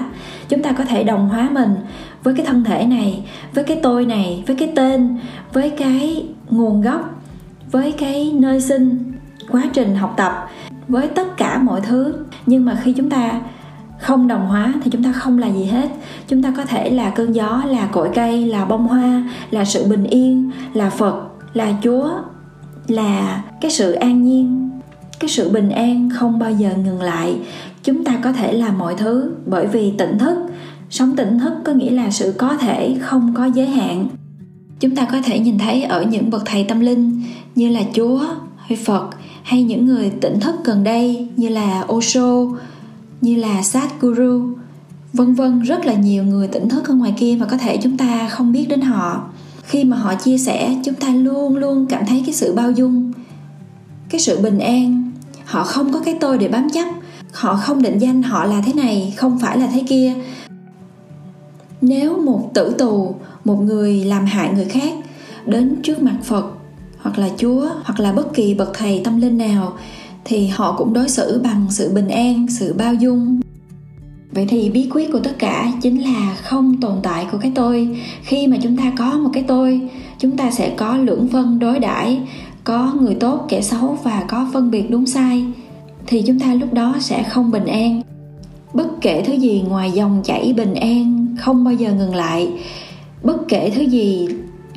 Chúng 0.50 0.64
ta 0.64 0.72
có 0.72 0.86
thể 0.86 1.04
đồng 1.04 1.30
hóa 1.30 1.50
mình 1.52 1.76
với 2.24 2.34
cái 2.34 2.46
thân 2.46 2.64
thể 2.64 2.86
này, 2.86 3.24
với 3.54 3.64
cái 3.64 3.80
tôi 3.84 4.06
này, 4.06 4.44
với 4.48 4.56
cái 4.56 4.72
tên, 4.76 5.18
với 5.54 5.70
cái 5.70 6.26
nguồn 6.50 6.82
gốc, 6.82 7.22
với 7.72 7.92
cái 7.92 8.32
nơi 8.36 8.62
sinh, 8.62 9.14
quá 9.50 9.64
trình 9.74 9.96
học 9.96 10.14
tập, 10.18 10.50
với 10.88 11.08
tất 11.08 11.38
cả 11.38 11.58
mọi 11.58 11.82
thứ. 11.82 12.14
Nhưng 12.46 12.66
mà 12.66 12.78
khi 12.84 12.94
chúng 12.94 13.10
ta 13.10 13.42
không 14.04 14.28
đồng 14.28 14.48
hóa 14.48 14.74
thì 14.84 14.92
chúng 14.92 15.04
ta 15.04 15.12
không 15.12 15.38
là 15.38 15.48
gì 15.48 15.64
hết. 15.64 15.90
Chúng 16.28 16.44
ta 16.44 16.54
có 16.58 16.66
thể 16.66 16.90
là 16.90 17.10
cơn 17.10 17.36
gió, 17.36 17.64
là 17.68 17.86
cội 17.86 18.10
cây, 18.16 18.46
là 18.46 18.66
bông 18.66 18.88
hoa, 18.88 19.30
là 19.52 19.66
sự 19.66 19.86
bình 19.86 20.04
yên, 20.04 20.52
là 20.74 20.90
phật, 20.90 21.16
là 21.54 21.74
chúa, 21.84 22.10
là 22.88 23.44
cái 23.62 23.72
sự 23.72 23.92
an 23.92 24.24
nhiên, 24.24 24.70
cái 25.20 25.30
sự 25.30 25.50
bình 25.50 25.70
an 25.70 26.10
không 26.14 26.40
bao 26.40 26.52
giờ 26.52 26.70
ngừng 26.78 27.02
lại. 27.02 27.36
Chúng 27.84 28.04
ta 28.04 28.18
có 28.24 28.32
thể 28.32 28.54
làm 28.54 28.78
mọi 28.78 28.96
thứ 28.96 29.32
bởi 29.46 29.68
vì 29.68 29.94
tỉnh 29.98 30.18
thức. 30.18 30.38
Sống 30.90 31.16
tỉnh 31.16 31.40
thức 31.40 31.54
có 31.64 31.72
nghĩa 31.72 31.92
là 31.92 32.10
sự 32.10 32.34
có 32.38 32.58
thể, 32.58 32.98
không 33.02 33.34
có 33.36 33.46
giới 33.46 33.68
hạn. 33.68 34.08
Chúng 34.80 34.96
ta 34.96 35.08
có 35.12 35.22
thể 35.26 35.40
nhìn 35.40 35.58
thấy 35.58 35.84
ở 35.84 36.04
những 36.04 36.30
bậc 36.30 36.42
thầy 36.46 36.64
tâm 36.64 36.80
linh 36.80 37.22
như 37.56 37.70
là 37.70 37.80
chúa 37.94 38.20
hay 38.58 38.78
phật 38.86 39.10
hay 39.44 39.64
những 39.64 39.86
người 39.86 40.12
tỉnh 40.22 40.40
thức 40.40 40.56
gần 40.66 40.84
đây 40.84 41.28
như 41.36 41.50
là 41.50 41.86
osho 41.94 42.46
như 43.24 43.36
là 43.36 43.62
Sadhguru. 43.62 44.50
Vân 45.14 45.34
vân, 45.34 45.62
rất 45.62 45.86
là 45.86 45.94
nhiều 45.94 46.24
người 46.24 46.48
tỉnh 46.48 46.70
thức 46.70 46.88
ở 46.88 46.96
ngoài 46.96 47.14
kia 47.18 47.38
mà 47.40 47.46
có 47.46 47.58
thể 47.58 47.78
chúng 47.78 47.98
ta 47.98 48.30
không 48.30 48.52
biết 48.52 48.66
đến 48.70 48.82
họ. 48.82 49.24
Khi 49.64 49.84
mà 49.84 49.98
họ 49.98 50.16
chia 50.16 50.38
sẻ, 50.38 50.76
chúng 50.86 50.96
ta 50.96 51.10
luôn 51.10 51.58
luôn 51.58 51.86
cảm 51.90 52.06
thấy 52.06 52.24
cái 52.26 52.36
sự 52.36 52.54
bao 52.54 52.72
dung, 52.72 53.12
cái 54.10 54.22
sự 54.22 54.40
bình 54.42 54.60
an. 54.60 55.12
Họ 55.46 55.64
không 55.64 55.94
có 55.94 56.00
cái 56.00 56.18
tôi 56.20 56.38
để 56.38 56.48
bám 56.48 56.70
chấp. 56.70 56.86
Họ 57.32 57.56
không 57.56 57.82
định 57.82 58.00
danh 58.00 58.24
họ 58.24 58.46
là 58.46 58.62
thế 58.66 58.74
này, 58.74 59.14
không 59.18 59.40
phải 59.40 59.58
là 59.58 59.68
thế 59.68 59.84
kia. 59.90 60.14
Nếu 61.82 62.18
một 62.18 62.52
tử 62.54 62.76
tù, 62.78 63.16
một 63.46 63.56
người 63.56 64.06
làm 64.06 64.26
hại 64.26 64.54
người 64.54 64.66
khác, 64.66 64.94
đến 65.46 65.76
trước 65.84 66.02
mặt 66.02 66.18
phật, 66.24 66.46
hoặc 67.02 67.20
là 67.20 67.30
chúa, 67.38 67.70
hoặc 67.84 68.00
là 68.00 68.14
bất 68.14 68.34
kỳ 68.34 68.54
bậc 68.54 68.72
thầy 68.74 69.02
tâm 69.04 69.22
linh 69.22 69.38
nào 69.38 69.74
thì 70.26 70.48
họ 70.48 70.76
cũng 70.78 70.94
đối 70.94 71.10
xử 71.10 71.42
bằng 71.44 71.66
sự 71.70 71.92
bình 71.94 72.08
an, 72.08 72.46
sự 72.50 72.74
bao 72.78 72.94
dung. 72.94 73.40
Vậy 74.32 74.46
thì 74.50 74.70
bí 74.70 74.90
quyết 74.92 75.12
của 75.12 75.20
tất 75.20 75.40
cả 75.40 75.72
chính 75.82 76.04
là 76.04 76.36
không 76.44 76.82
tồn 76.82 76.96
tại 77.04 77.26
của 77.32 77.38
cái 77.38 77.52
tôi. 77.56 77.98
Khi 78.24 78.48
mà 78.48 78.58
chúng 78.64 78.78
ta 78.78 78.94
có 78.98 79.18
một 79.18 79.30
cái 79.34 79.44
tôi, 79.48 79.82
chúng 80.20 80.38
ta 80.38 80.52
sẽ 80.52 80.74
có 80.78 80.98
lưỡng 80.98 81.28
phân 81.28 81.60
đối 81.60 81.80
đãi, 81.80 82.20
có 82.64 82.94
người 83.02 83.16
tốt, 83.16 83.46
kẻ 83.50 83.62
xấu 83.62 83.98
và 84.04 84.24
có 84.28 84.48
phân 84.54 84.72
biệt 84.72 84.92
đúng 84.92 85.06
sai, 85.06 85.46
thì 86.08 86.22
chúng 86.22 86.40
ta 86.40 86.54
lúc 86.54 86.74
đó 86.74 86.96
sẽ 87.00 87.24
không 87.24 87.52
bình 87.52 87.66
an. 87.66 88.02
Bất 88.74 88.88
kể 89.02 89.24
thứ 89.26 89.34
gì 89.34 89.64
ngoài 89.68 89.92
dòng 89.92 90.22
chảy 90.24 90.54
bình 90.58 90.74
an 90.74 91.36
không 91.40 91.64
bao 91.64 91.74
giờ 91.74 91.94
ngừng 91.94 92.16
lại, 92.16 92.50
bất 93.24 93.48
kể 93.48 93.72
thứ 93.76 93.82
gì 93.82 94.28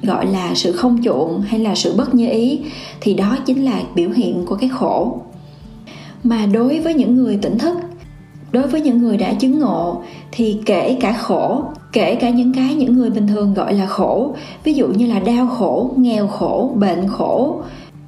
gọi 0.02 0.26
là 0.26 0.54
sự 0.54 0.72
không 0.72 1.02
chuộng 1.04 1.40
hay 1.40 1.60
là 1.60 1.74
sự 1.74 1.94
bất 1.96 2.14
như 2.14 2.30
ý, 2.30 2.60
thì 3.00 3.14
đó 3.14 3.36
chính 3.46 3.64
là 3.64 3.82
biểu 3.94 4.10
hiện 4.10 4.44
của 4.46 4.56
cái 4.56 4.68
khổ 4.68 5.20
mà 6.24 6.46
đối 6.52 6.80
với 6.80 6.94
những 6.94 7.16
người 7.16 7.36
tỉnh 7.36 7.58
thức, 7.58 7.76
đối 8.52 8.66
với 8.66 8.80
những 8.80 8.98
người 8.98 9.16
đã 9.16 9.32
chứng 9.32 9.60
ngộ, 9.60 10.02
thì 10.32 10.60
kể 10.66 10.98
cả 11.00 11.12
khổ, 11.12 11.64
kể 11.92 12.14
cả 12.14 12.30
những 12.30 12.52
cái 12.52 12.74
những 12.74 12.96
người 12.96 13.10
bình 13.10 13.26
thường 13.26 13.54
gọi 13.54 13.74
là 13.74 13.86
khổ, 13.86 14.34
ví 14.64 14.74
dụ 14.74 14.88
như 14.88 15.06
là 15.06 15.18
đau 15.18 15.46
khổ, 15.46 15.90
nghèo 15.96 16.26
khổ, 16.26 16.72
bệnh 16.74 17.08
khổ, 17.08 17.62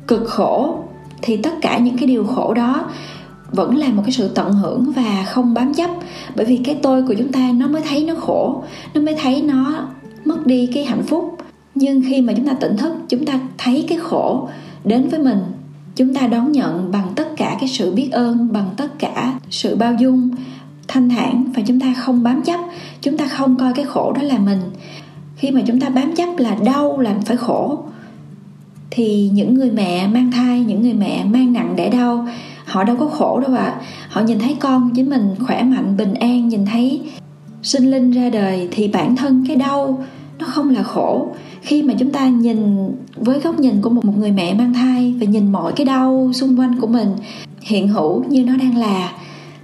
cực 0.07 0.25
khổ, 0.25 0.79
thì 1.23 1.37
tất 1.37 1.53
cả 1.63 1.79
những 1.79 1.99
cái 1.99 2.07
điều 2.07 2.27
khổ 2.27 2.55
đó 2.55 2.91
vẫn 3.53 3.77
là 3.77 3.89
một 3.89 4.03
cái 4.07 4.13
sự 4.13 4.29
tận 4.29 4.53
hưởng 4.53 4.93
và 4.97 5.25
không 5.27 5.55
bám 5.55 5.75
chấp. 5.75 5.91
Bởi 6.37 6.47
vì 6.47 6.57
cái 6.57 6.75
tôi 6.83 7.03
của 7.03 7.15
chúng 7.19 7.33
ta 7.33 7.51
nó 7.55 7.69
mới 7.69 7.83
thấy 7.83 8.05
nó 8.05 8.15
khổ, 8.15 8.63
nó 8.95 9.01
mới 9.01 9.15
thấy 9.15 9.43
nó 9.43 9.89
mất 10.25 10.47
đi 10.47 10.67
cái 10.67 10.85
hạnh 10.85 11.03
phúc. 11.03 11.37
Nhưng 11.75 12.03
khi 12.09 12.21
mà 12.21 12.33
chúng 12.37 12.47
ta 12.47 12.53
tỉnh 12.53 12.77
thức, 12.77 12.93
chúng 13.09 13.25
ta 13.25 13.41
thấy 13.59 13.85
cái 13.89 13.99
khổ 13.99 14.49
đến 14.85 15.09
với 15.09 15.21
mình, 15.21 15.39
chúng 15.97 16.15
ta 16.15 16.27
đón 16.27 16.53
nhận 16.53 16.91
bằng 16.93 17.09
cái 17.61 17.69
sự 17.69 17.95
biết 17.95 18.09
ơn 18.13 18.53
bằng 18.53 18.71
tất 18.77 18.99
cả 18.99 19.39
sự 19.51 19.77
bao 19.77 19.95
dung 19.95 20.31
thanh 20.89 21.09
thản 21.09 21.45
và 21.57 21.63
chúng 21.67 21.81
ta 21.81 21.95
không 21.97 22.23
bám 22.23 22.43
chấp. 22.43 22.61
Chúng 23.01 23.17
ta 23.17 23.27
không 23.27 23.57
coi 23.57 23.73
cái 23.73 23.85
khổ 23.85 24.13
đó 24.13 24.23
là 24.23 24.39
mình. 24.39 24.61
Khi 25.37 25.51
mà 25.51 25.61
chúng 25.67 25.81
ta 25.81 25.89
bám 25.89 26.15
chấp 26.17 26.29
là 26.39 26.57
đau 26.65 26.99
là 26.99 27.15
phải 27.25 27.37
khổ. 27.37 27.79
Thì 28.91 29.31
những 29.33 29.55
người 29.55 29.71
mẹ 29.71 30.07
mang 30.07 30.33
thai 30.33 30.61
những 30.61 30.83
người 30.83 30.95
mẹ 30.95 31.25
mang 31.25 31.53
nặng 31.53 31.77
đẻ 31.77 31.91
đau 31.91 32.29
họ 32.65 32.85
đâu 32.85 32.97
có 32.97 33.07
khổ 33.07 33.41
đâu 33.41 33.55
ạ. 33.55 33.65
À. 33.65 33.81
họ 34.09 34.21
nhìn 34.21 34.39
thấy 34.39 34.57
con 34.61 34.91
chính 34.95 35.11
mình 35.11 35.35
khỏe 35.47 35.63
mạnh 35.63 35.97
bình 35.97 36.15
an 36.15 36.49
nhìn 36.49 36.67
thấy 36.67 37.01
sinh 37.63 37.91
linh 37.91 38.11
ra 38.11 38.31
đời 38.31 38.69
thì 38.71 38.89
bản 38.89 39.17
thân 39.17 39.45
cái 39.49 39.57
đau 39.57 40.05
nó 40.39 40.47
không 40.47 40.71
là 40.71 40.83
khổ. 40.83 41.29
Khi 41.61 41.83
mà 41.83 41.95
chúng 41.99 42.13
ta 42.13 42.29
nhìn 42.29 42.89
với 43.17 43.41
góc 43.41 43.59
nhìn 43.59 43.81
của 43.83 43.91
một, 43.91 44.05
một 44.05 44.19
người 44.19 44.33
mẹ 44.33 44.55
mang 44.55 44.75
thai 44.75 45.15
và 45.21 45.27
nhìn 45.27 45.53
mọi 45.53 45.73
cái 45.73 45.85
đau 45.85 46.31
xung 46.35 46.61
quanh 46.61 46.81
của 46.81 46.87
mình 46.87 47.09
hiện 47.69 47.89
hữu 47.89 48.25
như 48.25 48.45
nó 48.45 48.57
đang 48.57 48.77
là, 48.77 49.13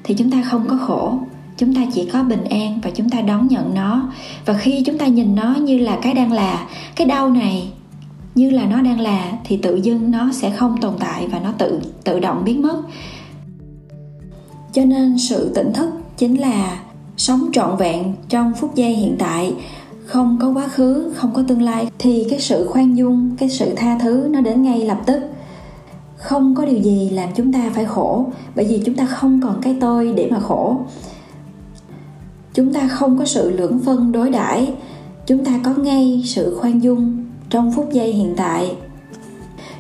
thì 0.05 0.15
chúng 0.15 0.31
ta 0.31 0.43
không 0.43 0.65
có 0.69 0.79
khổ. 0.87 1.19
Chúng 1.59 1.75
ta 1.75 1.81
chỉ 1.95 2.09
có 2.13 2.23
bình 2.23 2.45
an 2.45 2.81
và 2.83 2.91
chúng 2.91 3.11
ta 3.11 3.21
đón 3.21 3.49
nhận 3.49 3.75
nó. 3.75 4.09
Và 4.47 4.55
khi 4.55 4.83
chúng 4.87 4.99
ta 4.99 5.07
nhìn 5.07 5.35
nó 5.35 5.55
như 5.55 5.79
là 5.79 5.99
cái 6.03 6.15
đang 6.15 6.33
là, 6.33 6.67
cái 6.97 7.07
đau 7.07 7.31
này 7.31 7.69
như 8.35 8.51
là 8.51 8.65
nó 8.65 8.81
đang 8.81 9.01
là, 9.01 9.33
thì 9.45 9.57
tự 9.57 9.77
dưng 9.77 10.11
nó 10.11 10.33
sẽ 10.33 10.51
không 10.51 10.81
tồn 10.81 10.95
tại 10.99 11.29
và 11.29 11.39
nó 11.39 11.53
tự 11.59 11.81
tự 12.05 12.21
động 12.21 12.43
biến 12.45 12.63
mất. 12.63 12.83
Cho 14.73 14.85
nên 14.85 15.19
sự 15.19 15.53
tỉnh 15.55 15.73
thức 15.73 15.91
chính 16.17 16.41
là 16.41 16.79
sống 17.17 17.51
trọn 17.53 17.77
vẹn 17.77 18.15
trong 18.29 18.53
phút 18.55 18.75
giây 18.75 18.95
hiện 18.95 19.17
tại, 19.19 19.55
không 20.07 20.39
có 20.41 20.53
quá 20.53 20.69
khứ, 20.69 21.13
không 21.15 21.31
có 21.35 21.43
tương 21.49 21.63
lai, 21.63 21.87
thì 21.99 22.27
cái 22.31 22.41
sự 22.41 22.67
khoan 22.67 22.97
dung, 22.97 23.37
cái 23.39 23.49
sự 23.49 23.73
tha 23.77 23.99
thứ 23.99 24.27
nó 24.31 24.41
đến 24.41 24.63
ngay 24.63 24.85
lập 24.85 25.01
tức 25.07 25.23
không 26.25 26.55
có 26.55 26.65
điều 26.65 26.83
gì 26.83 27.11
làm 27.11 27.29
chúng 27.35 27.53
ta 27.53 27.71
phải 27.75 27.85
khổ, 27.85 28.27
bởi 28.55 28.65
vì 28.65 28.83
chúng 28.87 28.95
ta 28.95 29.07
không 29.07 29.41
còn 29.41 29.61
cái 29.63 29.77
tôi 29.81 30.13
để 30.17 30.29
mà 30.31 30.41
khổ. 30.41 30.77
Chúng 32.55 32.73
ta 32.73 32.89
không 32.89 33.19
có 33.19 33.25
sự 33.25 33.51
lưỡng 33.51 33.79
phân 33.79 34.13
đối 34.13 34.31
đãi, 34.31 34.75
chúng 35.27 35.45
ta 35.45 35.53
có 35.65 35.75
ngay 35.75 36.23
sự 36.25 36.59
khoan 36.61 36.83
dung 36.83 37.25
trong 37.51 37.73
phút 37.73 37.93
giây 37.93 38.13
hiện 38.13 38.35
tại. 38.37 38.77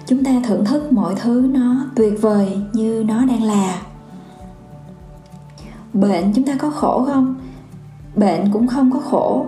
Chúng 0.06 0.24
ta 0.24 0.30
thưởng 0.46 0.64
thức 0.64 0.92
mọi 0.92 1.14
thứ 1.22 1.50
nó 1.54 1.86
tuyệt 1.96 2.22
vời 2.22 2.58
như 2.72 3.04
nó 3.08 3.24
đang 3.24 3.42
là. 3.42 3.82
Bệnh 5.92 6.32
chúng 6.34 6.44
ta 6.44 6.54
có 6.58 6.70
khổ 6.70 7.04
không? 7.06 7.34
Bệnh 8.16 8.50
cũng 8.52 8.66
không 8.66 8.90
có 8.92 9.00
khổ 9.00 9.46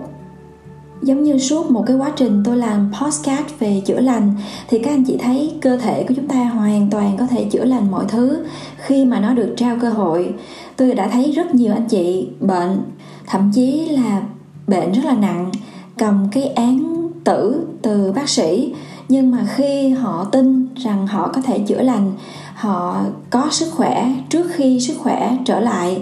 giống 1.01 1.23
như 1.23 1.37
suốt 1.37 1.71
một 1.71 1.83
cái 1.87 1.95
quá 1.95 2.11
trình 2.15 2.41
tôi 2.45 2.57
làm 2.57 2.91
postcard 3.01 3.43
về 3.59 3.81
chữa 3.85 3.99
lành, 3.99 4.33
thì 4.69 4.79
các 4.79 4.91
anh 4.91 5.03
chị 5.03 5.17
thấy 5.17 5.53
cơ 5.61 5.77
thể 5.77 6.05
của 6.07 6.13
chúng 6.13 6.27
ta 6.27 6.43
hoàn 6.43 6.89
toàn 6.89 7.17
có 7.17 7.27
thể 7.27 7.43
chữa 7.51 7.65
lành 7.65 7.91
mọi 7.91 8.05
thứ 8.07 8.45
khi 8.77 9.05
mà 9.05 9.19
nó 9.19 9.33
được 9.33 9.53
trao 9.57 9.77
cơ 9.81 9.89
hội. 9.89 10.33
Tôi 10.75 10.93
đã 10.93 11.07
thấy 11.07 11.31
rất 11.31 11.55
nhiều 11.55 11.73
anh 11.73 11.87
chị 11.87 12.27
bệnh, 12.39 12.81
thậm 13.27 13.51
chí 13.55 13.85
là 13.85 14.21
bệnh 14.67 14.91
rất 14.91 15.05
là 15.05 15.13
nặng, 15.13 15.51
cầm 15.97 16.27
cái 16.31 16.43
án 16.47 17.07
tử 17.23 17.67
từ 17.81 18.11
bác 18.11 18.29
sĩ. 18.29 18.73
Nhưng 19.09 19.31
mà 19.31 19.37
khi 19.55 19.89
họ 19.89 20.23
tin 20.31 20.67
rằng 20.75 21.07
họ 21.07 21.27
có 21.27 21.41
thể 21.41 21.59
chữa 21.59 21.81
lành, 21.81 22.11
họ 22.53 23.01
có 23.29 23.47
sức 23.51 23.71
khỏe, 23.71 24.13
trước 24.29 24.47
khi 24.53 24.79
sức 24.79 24.93
khỏe 24.97 25.37
trở 25.45 25.59
lại, 25.59 26.01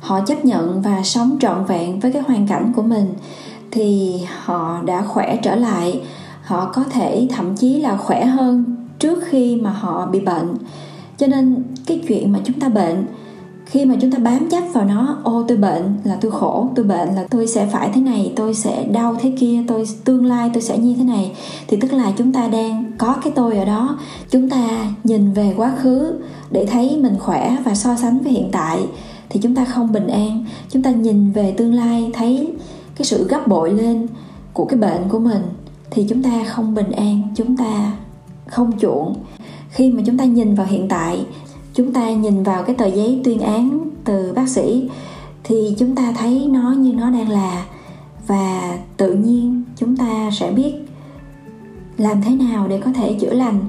họ 0.00 0.20
chấp 0.20 0.44
nhận 0.44 0.82
và 0.82 1.02
sống 1.02 1.36
trọn 1.40 1.64
vẹn 1.64 2.00
với 2.00 2.12
cái 2.12 2.22
hoàn 2.22 2.46
cảnh 2.46 2.72
của 2.76 2.82
mình 2.82 3.06
thì 3.70 4.20
họ 4.44 4.82
đã 4.82 5.02
khỏe 5.02 5.38
trở 5.42 5.54
lại. 5.54 6.00
Họ 6.42 6.72
có 6.74 6.84
thể 6.84 7.26
thậm 7.30 7.56
chí 7.56 7.80
là 7.80 7.96
khỏe 7.96 8.24
hơn 8.24 8.76
trước 8.98 9.18
khi 9.24 9.56
mà 9.56 9.70
họ 9.70 10.06
bị 10.06 10.20
bệnh. 10.20 10.54
Cho 11.18 11.26
nên 11.26 11.62
cái 11.86 12.02
chuyện 12.08 12.32
mà 12.32 12.38
chúng 12.44 12.60
ta 12.60 12.68
bệnh, 12.68 13.06
khi 13.66 13.84
mà 13.84 13.94
chúng 14.00 14.10
ta 14.10 14.18
bám 14.18 14.48
chấp 14.50 14.62
vào 14.72 14.84
nó, 14.84 15.18
ô, 15.22 15.44
tôi 15.48 15.56
bệnh 15.56 15.98
là 16.04 16.18
tôi 16.20 16.30
khổ, 16.30 16.68
tôi 16.74 16.84
bệnh 16.84 17.08
là 17.08 17.26
tôi 17.30 17.46
sẽ 17.46 17.66
phải 17.66 17.90
thế 17.94 18.00
này, 18.00 18.32
tôi 18.36 18.54
sẽ 18.54 18.84
đau 18.84 19.16
thế 19.20 19.32
kia, 19.38 19.62
tôi 19.68 19.84
tương 20.04 20.26
lai 20.26 20.50
tôi 20.54 20.62
sẽ 20.62 20.78
như 20.78 20.94
thế 20.98 21.04
này. 21.04 21.32
Thì 21.68 21.76
tức 21.80 21.92
là 21.92 22.12
chúng 22.16 22.32
ta 22.32 22.48
đang 22.48 22.92
có 22.98 23.16
cái 23.24 23.32
tôi 23.36 23.58
ở 23.58 23.64
đó. 23.64 23.98
Chúng 24.30 24.50
ta 24.50 24.68
nhìn 25.04 25.32
về 25.32 25.54
quá 25.56 25.72
khứ 25.82 26.12
để 26.50 26.66
thấy 26.66 26.98
mình 27.02 27.16
khỏe 27.18 27.56
và 27.64 27.74
so 27.74 27.96
sánh 27.96 28.18
với 28.18 28.32
hiện 28.32 28.48
tại 28.52 28.78
thì 29.28 29.40
chúng 29.42 29.54
ta 29.54 29.64
không 29.64 29.92
bình 29.92 30.06
an. 30.06 30.44
Chúng 30.70 30.82
ta 30.82 30.90
nhìn 30.90 31.32
về 31.32 31.54
tương 31.56 31.74
lai, 31.74 32.10
thấy 32.12 32.48
cái 33.00 33.04
sự 33.04 33.28
gấp 33.28 33.46
bội 33.48 33.70
lên 33.72 34.06
của 34.52 34.64
cái 34.64 34.78
bệnh 34.78 35.08
của 35.08 35.18
mình 35.18 35.42
thì 35.90 36.06
chúng 36.08 36.22
ta 36.22 36.44
không 36.44 36.74
bình 36.74 36.90
an, 36.90 37.22
chúng 37.36 37.56
ta 37.56 37.92
không 38.46 38.78
chuộng. 38.78 39.14
Khi 39.70 39.90
mà 39.90 40.02
chúng 40.06 40.18
ta 40.18 40.24
nhìn 40.24 40.54
vào 40.54 40.66
hiện 40.66 40.88
tại, 40.88 41.26
chúng 41.74 41.92
ta 41.92 42.10
nhìn 42.10 42.42
vào 42.42 42.62
cái 42.62 42.76
tờ 42.76 42.86
giấy 42.86 43.20
tuyên 43.24 43.40
án 43.40 43.90
từ 44.04 44.32
bác 44.32 44.48
sĩ 44.48 44.88
thì 45.44 45.76
chúng 45.78 45.94
ta 45.94 46.12
thấy 46.18 46.46
nó 46.50 46.72
như 46.72 46.92
nó 46.92 47.10
đang 47.10 47.28
là 47.28 47.66
và 48.26 48.78
tự 48.96 49.12
nhiên 49.12 49.62
chúng 49.76 49.96
ta 49.96 50.30
sẽ 50.32 50.52
biết 50.52 50.74
làm 51.98 52.22
thế 52.22 52.34
nào 52.34 52.68
để 52.68 52.80
có 52.84 52.92
thể 52.92 53.16
chữa 53.20 53.32
lành. 53.32 53.60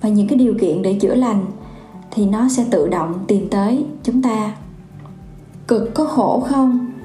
Và 0.00 0.08
những 0.08 0.28
cái 0.28 0.38
điều 0.38 0.54
kiện 0.60 0.82
để 0.82 0.98
chữa 1.00 1.14
lành 1.14 1.46
thì 2.10 2.26
nó 2.26 2.48
sẽ 2.48 2.64
tự 2.70 2.88
động 2.88 3.14
tìm 3.26 3.48
tới 3.50 3.84
chúng 4.04 4.22
ta. 4.22 4.52
Cực 5.68 5.94
có 5.94 6.04
khổ 6.04 6.40
không? 6.40 6.95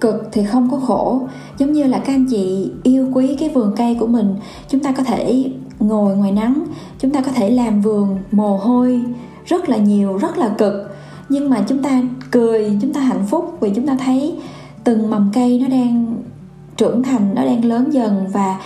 Cực 0.00 0.28
thì 0.32 0.44
không 0.44 0.70
có 0.70 0.76
khổ. 0.76 1.20
Giống 1.58 1.72
như 1.72 1.84
là 1.84 1.98
các 1.98 2.12
anh 2.12 2.26
chị 2.30 2.70
yêu 2.82 3.10
quý 3.14 3.36
cái 3.36 3.48
vườn 3.48 3.72
cây 3.76 3.96
của 4.00 4.06
mình, 4.06 4.34
chúng 4.68 4.80
ta 4.80 4.92
có 4.92 5.02
thể 5.02 5.44
ngồi 5.80 6.16
ngoài 6.16 6.32
nắng, 6.32 6.64
chúng 6.98 7.10
ta 7.10 7.20
có 7.20 7.32
thể 7.32 7.50
làm 7.50 7.80
vườn 7.80 8.18
mồ 8.32 8.56
hôi 8.56 9.00
rất 9.46 9.68
là 9.68 9.76
nhiều, 9.76 10.16
rất 10.16 10.38
là 10.38 10.48
cực. 10.58 10.72
Nhưng 11.28 11.50
mà 11.50 11.64
chúng 11.68 11.82
ta 11.82 12.02
cười, 12.30 12.78
chúng 12.82 12.92
ta 12.92 13.00
hạnh 13.00 13.26
phúc 13.30 13.56
vì 13.60 13.70
chúng 13.74 13.86
ta 13.86 13.96
thấy 14.04 14.34
từng 14.84 15.10
mầm 15.10 15.30
cây 15.34 15.58
nó 15.62 15.68
đang 15.68 16.16
trưởng 16.76 17.02
thành, 17.02 17.34
nó 17.34 17.44
đang 17.44 17.64
lớn 17.64 17.84
dần 17.90 18.26
và 18.32 18.60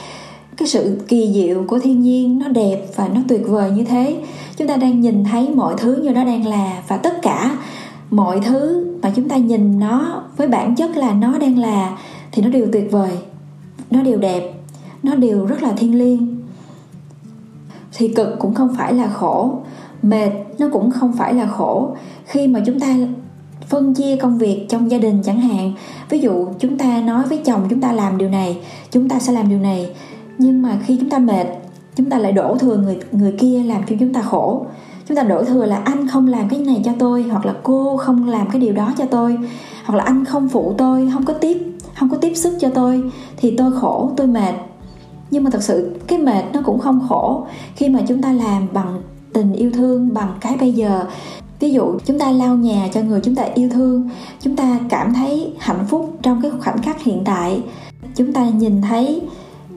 cái 0.56 0.68
sự 0.68 1.00
kỳ 1.08 1.32
diệu 1.34 1.64
của 1.68 1.78
thiên 1.78 2.02
nhiên 2.02 2.38
nó 2.38 2.48
đẹp 2.48 2.86
và 2.96 3.08
nó 3.08 3.20
tuyệt 3.28 3.42
vời 3.48 3.70
như 3.70 3.84
thế. 3.84 4.16
Chúng 4.56 4.68
ta 4.68 4.76
đang 4.76 5.00
nhìn 5.00 5.24
thấy 5.24 5.48
mọi 5.54 5.74
thứ 5.78 5.96
như 6.02 6.10
nó 6.10 6.24
đang 6.24 6.46
là 6.46 6.82
và 6.88 6.96
tất 6.96 7.22
cả 7.22 7.56
mọi 8.12 8.40
thứ 8.40 8.86
mà 9.02 9.12
chúng 9.16 9.28
ta 9.28 9.36
nhìn 9.36 9.78
nó 9.78 10.22
với 10.36 10.48
bản 10.48 10.74
chất 10.74 10.96
là 10.96 11.12
nó 11.12 11.38
đang 11.38 11.58
là 11.58 11.98
thì 12.32 12.42
nó 12.42 12.48
đều 12.48 12.66
tuyệt 12.72 12.88
vời, 12.90 13.10
nó 13.90 14.02
đều 14.02 14.18
đẹp, 14.18 14.52
nó 15.02 15.14
đều 15.14 15.46
rất 15.46 15.62
là 15.62 15.72
thiêng 15.72 15.98
liêng. 15.98 16.36
Thì 17.92 18.08
cực 18.08 18.28
cũng 18.38 18.54
không 18.54 18.74
phải 18.78 18.94
là 18.94 19.08
khổ, 19.08 19.58
mệt 20.02 20.30
nó 20.58 20.68
cũng 20.72 20.90
không 20.90 21.12
phải 21.12 21.34
là 21.34 21.46
khổ. 21.46 21.96
Khi 22.24 22.48
mà 22.48 22.60
chúng 22.66 22.80
ta 22.80 22.96
phân 23.68 23.94
chia 23.94 24.16
công 24.16 24.38
việc 24.38 24.66
trong 24.68 24.90
gia 24.90 24.98
đình 24.98 25.22
chẳng 25.24 25.40
hạn, 25.40 25.72
ví 26.08 26.18
dụ 26.18 26.48
chúng 26.58 26.78
ta 26.78 27.00
nói 27.00 27.22
với 27.28 27.38
chồng 27.44 27.66
chúng 27.70 27.80
ta 27.80 27.92
làm 27.92 28.18
điều 28.18 28.28
này, 28.28 28.60
chúng 28.90 29.08
ta 29.08 29.18
sẽ 29.18 29.32
làm 29.32 29.48
điều 29.48 29.58
này, 29.58 29.94
nhưng 30.38 30.62
mà 30.62 30.78
khi 30.86 30.96
chúng 31.00 31.10
ta 31.10 31.18
mệt, 31.18 31.46
chúng 31.96 32.10
ta 32.10 32.18
lại 32.18 32.32
đổ 32.32 32.56
thừa 32.58 32.76
người 32.76 32.98
người 33.12 33.32
kia 33.38 33.62
làm 33.62 33.82
cho 33.88 33.96
chúng 34.00 34.12
ta 34.12 34.22
khổ 34.22 34.66
chúng 35.12 35.16
ta 35.16 35.22
đổ 35.22 35.44
thừa 35.44 35.64
là 35.66 35.76
anh 35.76 36.08
không 36.08 36.26
làm 36.26 36.48
cái 36.48 36.58
này 36.58 36.82
cho 36.84 36.92
tôi, 36.98 37.22
hoặc 37.22 37.46
là 37.46 37.54
cô 37.62 37.96
không 37.96 38.28
làm 38.28 38.50
cái 38.50 38.60
điều 38.60 38.72
đó 38.72 38.92
cho 38.98 39.04
tôi, 39.04 39.38
hoặc 39.84 39.96
là 39.96 40.04
anh 40.04 40.24
không 40.24 40.48
phụ 40.48 40.74
tôi, 40.78 41.10
không 41.12 41.24
có 41.24 41.32
tiếp, 41.32 41.58
không 41.98 42.08
có 42.08 42.16
tiếp 42.16 42.32
sức 42.34 42.54
cho 42.60 42.68
tôi, 42.68 43.02
thì 43.36 43.56
tôi 43.56 43.72
khổ, 43.80 44.10
tôi 44.16 44.26
mệt. 44.26 44.54
Nhưng 45.30 45.44
mà 45.44 45.50
thật 45.50 45.62
sự, 45.62 45.96
cái 46.06 46.18
mệt 46.18 46.42
nó 46.52 46.60
cũng 46.64 46.78
không 46.78 47.06
khổ 47.08 47.46
khi 47.76 47.88
mà 47.88 48.00
chúng 48.08 48.22
ta 48.22 48.32
làm 48.32 48.68
bằng 48.72 49.02
tình 49.32 49.52
yêu 49.52 49.70
thương, 49.70 50.14
bằng 50.14 50.34
cái 50.40 50.56
bây 50.60 50.72
giờ. 50.72 51.04
Ví 51.60 51.70
dụ, 51.70 51.98
chúng 52.04 52.18
ta 52.18 52.30
lau 52.30 52.56
nhà 52.56 52.88
cho 52.94 53.00
người 53.00 53.20
chúng 53.20 53.34
ta 53.34 53.42
yêu 53.54 53.68
thương, 53.72 54.10
chúng 54.40 54.56
ta 54.56 54.78
cảm 54.88 55.14
thấy 55.14 55.52
hạnh 55.58 55.84
phúc 55.88 56.16
trong 56.22 56.42
cái 56.42 56.50
khoảnh 56.60 56.82
khắc 56.82 57.02
hiện 57.02 57.22
tại. 57.24 57.62
Chúng 58.16 58.32
ta 58.32 58.48
nhìn 58.48 58.82
thấy 58.82 59.22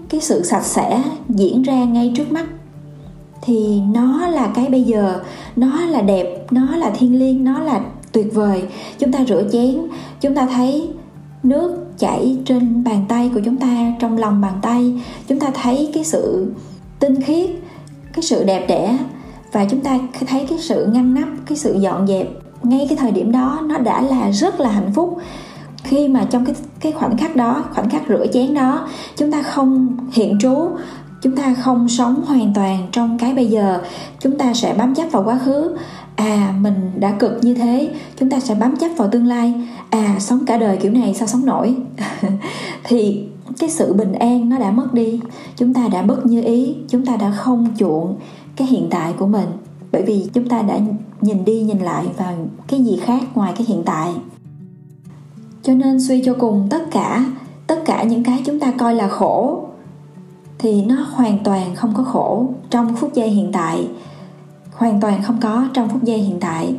cái 0.09 0.21
sự 0.21 0.43
sạch 0.43 0.65
sẽ 0.65 1.03
diễn 1.29 1.61
ra 1.61 1.83
ngay 1.83 2.13
trước 2.17 2.31
mắt 2.31 2.45
thì 3.41 3.81
nó 3.93 4.27
là 4.27 4.51
cái 4.55 4.69
bây 4.69 4.83
giờ, 4.83 5.19
nó 5.55 5.81
là 5.81 6.01
đẹp, 6.01 6.45
nó 6.51 6.75
là 6.75 6.89
thiên 6.89 7.19
liêng, 7.19 7.43
nó 7.43 7.59
là 7.59 7.81
tuyệt 8.11 8.33
vời. 8.33 8.63
Chúng 8.99 9.11
ta 9.11 9.19
rửa 9.27 9.43
chén, 9.51 9.75
chúng 10.21 10.35
ta 10.35 10.47
thấy 10.53 10.89
nước 11.43 11.85
chảy 11.97 12.37
trên 12.45 12.83
bàn 12.83 13.05
tay 13.09 13.31
của 13.33 13.41
chúng 13.45 13.57
ta, 13.57 13.93
trong 13.99 14.17
lòng 14.17 14.41
bàn 14.41 14.53
tay. 14.61 15.01
Chúng 15.27 15.39
ta 15.39 15.51
thấy 15.61 15.91
cái 15.93 16.03
sự 16.03 16.51
tinh 16.99 17.21
khiết, 17.21 17.49
cái 18.13 18.23
sự 18.23 18.43
đẹp 18.43 18.65
đẽ, 18.67 18.97
và 19.51 19.65
chúng 19.65 19.79
ta 19.79 19.99
thấy 20.27 20.45
cái 20.49 20.59
sự 20.59 20.85
ngăn 20.93 21.13
nắp, 21.13 21.27
cái 21.45 21.57
sự 21.57 21.77
dọn 21.79 22.07
dẹp. 22.07 22.27
Ngay 22.63 22.85
cái 22.89 22.97
thời 22.97 23.11
điểm 23.11 23.31
đó, 23.31 23.59
nó 23.63 23.77
đã 23.77 24.01
là 24.01 24.31
rất 24.31 24.59
là 24.59 24.69
hạnh 24.69 24.91
phúc. 24.95 25.17
Khi 25.83 26.07
mà 26.07 26.25
trong 26.29 26.45
cái 26.45 26.55
cái 26.79 26.91
khoảnh 26.91 27.17
khắc 27.17 27.35
đó, 27.35 27.63
khoảnh 27.73 27.89
khắc 27.89 28.01
rửa 28.07 28.25
chén 28.33 28.53
đó, 28.53 28.87
chúng 29.17 29.31
ta 29.31 29.41
không 29.41 29.97
hiện 30.11 30.39
trú 30.39 30.69
chúng 31.25 31.35
ta 31.35 31.53
không 31.53 31.89
sống 31.89 32.23
hoàn 32.25 32.53
toàn 32.53 32.87
trong 32.91 33.17
cái 33.17 33.33
bây 33.33 33.47
giờ. 33.47 33.81
Chúng 34.19 34.37
ta 34.37 34.53
sẽ 34.53 34.73
bám 34.73 34.95
chấp 34.95 35.07
vào 35.11 35.23
quá 35.23 35.39
khứ. 35.45 35.75
À 36.15 36.53
mình 36.59 36.91
đã 36.99 37.11
cực 37.11 37.39
như 37.41 37.53
thế. 37.53 37.93
Chúng 38.19 38.29
ta 38.29 38.39
sẽ 38.39 38.55
bám 38.55 38.77
chấp 38.77 38.89
vào 38.97 39.09
tương 39.11 39.25
lai. 39.25 39.53
À 39.89 40.15
sống 40.19 40.45
cả 40.45 40.57
đời 40.57 40.77
kiểu 40.77 40.91
này 40.91 41.13
sao 41.13 41.27
sống 41.27 41.45
nổi? 41.45 41.75
Thì 42.83 43.23
cái 43.59 43.69
sự 43.69 43.93
bình 43.93 44.13
an 44.13 44.49
nó 44.49 44.57
đã 44.57 44.71
mất 44.71 44.93
đi. 44.93 45.19
Chúng 45.55 45.73
ta 45.73 45.87
đã 45.87 46.01
bất 46.01 46.25
như 46.25 46.43
ý. 46.43 46.75
Chúng 46.89 47.05
ta 47.05 47.15
đã 47.15 47.31
không 47.31 47.67
chuộng 47.77 48.15
cái 48.55 48.67
hiện 48.67 48.87
tại 48.91 49.13
của 49.17 49.27
mình. 49.27 49.47
Bởi 49.91 50.01
vì 50.01 50.29
chúng 50.33 50.49
ta 50.49 50.61
đã 50.61 50.79
nhìn 51.21 51.45
đi 51.45 51.61
nhìn 51.61 51.79
lại 51.79 52.05
vào 52.17 52.33
cái 52.67 52.83
gì 52.83 52.99
khác 53.05 53.21
ngoài 53.35 53.53
cái 53.57 53.67
hiện 53.67 53.83
tại. 53.85 54.13
Cho 55.63 55.73
nên 55.73 55.99
suy 55.99 56.21
cho 56.25 56.33
cùng, 56.39 56.67
tất 56.69 56.91
cả 56.91 57.25
tất 57.67 57.85
cả 57.85 58.03
những 58.03 58.23
cái 58.23 58.41
chúng 58.45 58.59
ta 58.59 58.71
coi 58.71 58.95
là 58.95 59.07
khổ 59.07 59.64
thì 60.57 60.81
nó 60.81 60.95
hoàn 61.11 61.37
toàn 61.43 61.75
không 61.75 61.93
có 61.93 62.03
khổ 62.03 62.47
trong 62.69 62.95
phút 62.95 63.13
giây 63.13 63.29
hiện 63.29 63.51
tại. 63.51 63.87
Hoàn 64.71 65.01
toàn 65.01 65.23
không 65.23 65.37
có 65.41 65.67
trong 65.73 65.89
phút 65.89 66.03
giây 66.03 66.17
hiện 66.19 66.39
tại. 66.39 66.75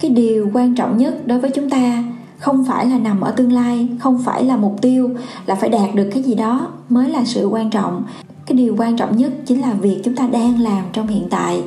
Cái 0.00 0.10
điều 0.10 0.50
quan 0.54 0.74
trọng 0.74 0.96
nhất 0.98 1.26
đối 1.26 1.40
với 1.40 1.50
chúng 1.50 1.70
ta 1.70 2.04
không 2.38 2.64
phải 2.64 2.86
là 2.86 2.98
nằm 2.98 3.20
ở 3.20 3.30
tương 3.30 3.52
lai, 3.52 3.88
không 4.00 4.22
phải 4.24 4.44
là 4.44 4.56
mục 4.56 4.76
tiêu, 4.80 5.10
là 5.46 5.54
phải 5.54 5.68
đạt 5.68 5.94
được 5.94 6.10
cái 6.14 6.22
gì 6.22 6.34
đó 6.34 6.68
mới 6.88 7.10
là 7.10 7.24
sự 7.24 7.46
quan 7.46 7.70
trọng. 7.70 8.02
Cái 8.46 8.58
điều 8.58 8.74
quan 8.78 8.96
trọng 8.96 9.16
nhất 9.16 9.32
chính 9.46 9.60
là 9.60 9.72
việc 9.72 10.00
chúng 10.04 10.16
ta 10.16 10.26
đang 10.26 10.60
làm 10.60 10.84
trong 10.92 11.06
hiện 11.06 11.26
tại. 11.30 11.62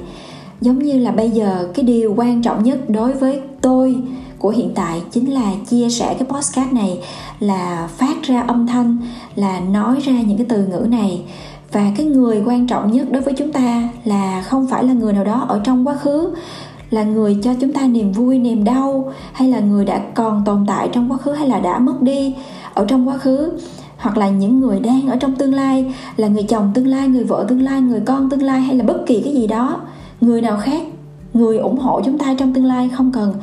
Giống 0.62 0.80
như 0.80 1.00
là 1.00 1.12
bây 1.12 1.30
giờ, 1.30 1.68
cái 1.74 1.86
điều 1.86 2.14
quan 2.18 2.42
trọng 2.42 2.64
nhất 2.64 2.90
đối 2.90 3.14
với 3.14 3.42
tôi 3.62 4.04
của 4.42 4.50
hiện 4.50 4.72
tại 4.76 5.02
chính 5.12 5.34
là 5.34 5.52
chia 5.70 5.90
sẻ 5.90 6.16
cái 6.20 6.28
podcast 6.30 6.74
này 6.74 7.00
là 7.40 7.90
phát 7.98 8.24
ra 8.24 8.42
âm 8.42 8.68
thanh, 8.68 8.98
là 9.36 9.60
nói 9.60 10.00
ra 10.00 10.14
những 10.14 10.38
cái 10.38 10.46
từ 10.50 10.66
ngữ 10.68 10.86
này. 10.90 11.22
Và 11.72 11.92
cái 11.98 12.06
người 12.06 12.44
quan 12.46 12.68
trọng 12.68 12.92
nhất 12.92 13.12
đối 13.12 13.22
với 13.22 13.34
chúng 13.38 13.52
ta 13.52 13.90
là 14.06 14.42
không 14.42 14.68
phải 14.68 14.84
là 14.84 14.94
người 14.94 15.14
nào 15.14 15.24
đó 15.24 15.46
ở 15.48 15.62
trong 15.64 15.88
quá 15.88 15.96
khứ, 15.96 16.36
là 16.90 17.04
người 17.04 17.38
cho 17.44 17.54
chúng 17.62 17.74
ta 17.74 17.88
niềm 17.88 18.12
vui, 18.12 18.40
niềm 18.40 18.64
đau, 18.64 19.14
hay 19.34 19.50
là 19.50 19.60
người 19.60 19.86
đã 19.86 20.02
còn 20.16 20.42
tồn 20.46 20.66
tại 20.68 20.90
trong 20.92 21.12
quá 21.12 21.18
khứ 21.18 21.32
hay 21.32 21.48
là 21.48 21.60
đã 21.60 21.80
mất 21.80 22.02
đi 22.02 22.36
ở 22.74 22.86
trong 22.88 23.08
quá 23.08 23.18
khứ, 23.18 23.52
hoặc 23.98 24.18
là 24.18 24.30
những 24.30 24.60
người 24.60 24.80
đang 24.80 25.10
ở 25.10 25.16
trong 25.16 25.36
tương 25.36 25.54
lai, 25.54 25.94
là 26.18 26.28
người 26.28 26.44
chồng 26.44 26.72
tương 26.74 26.88
lai, 26.88 27.08
người 27.08 27.24
vợ 27.24 27.46
tương 27.48 27.62
lai, 27.62 27.82
người 27.82 28.02
con 28.06 28.30
tương 28.30 28.44
lai, 28.44 28.62
hay 28.62 28.76
là 28.76 28.84
bất 28.84 28.98
kỳ 29.08 29.22
cái 29.22 29.34
gì 29.34 29.48
đó. 29.48 29.82
Người 30.22 30.42
nào 30.42 30.58
khác, 30.58 30.82
người 31.34 31.58
ủng 31.58 31.80
hộ 31.80 32.02
chúng 32.06 32.18
ta 32.18 32.34
trong 32.34 32.54
tương 32.54 32.66
lai 32.66 32.90
không 32.90 33.12
cần 33.12 33.34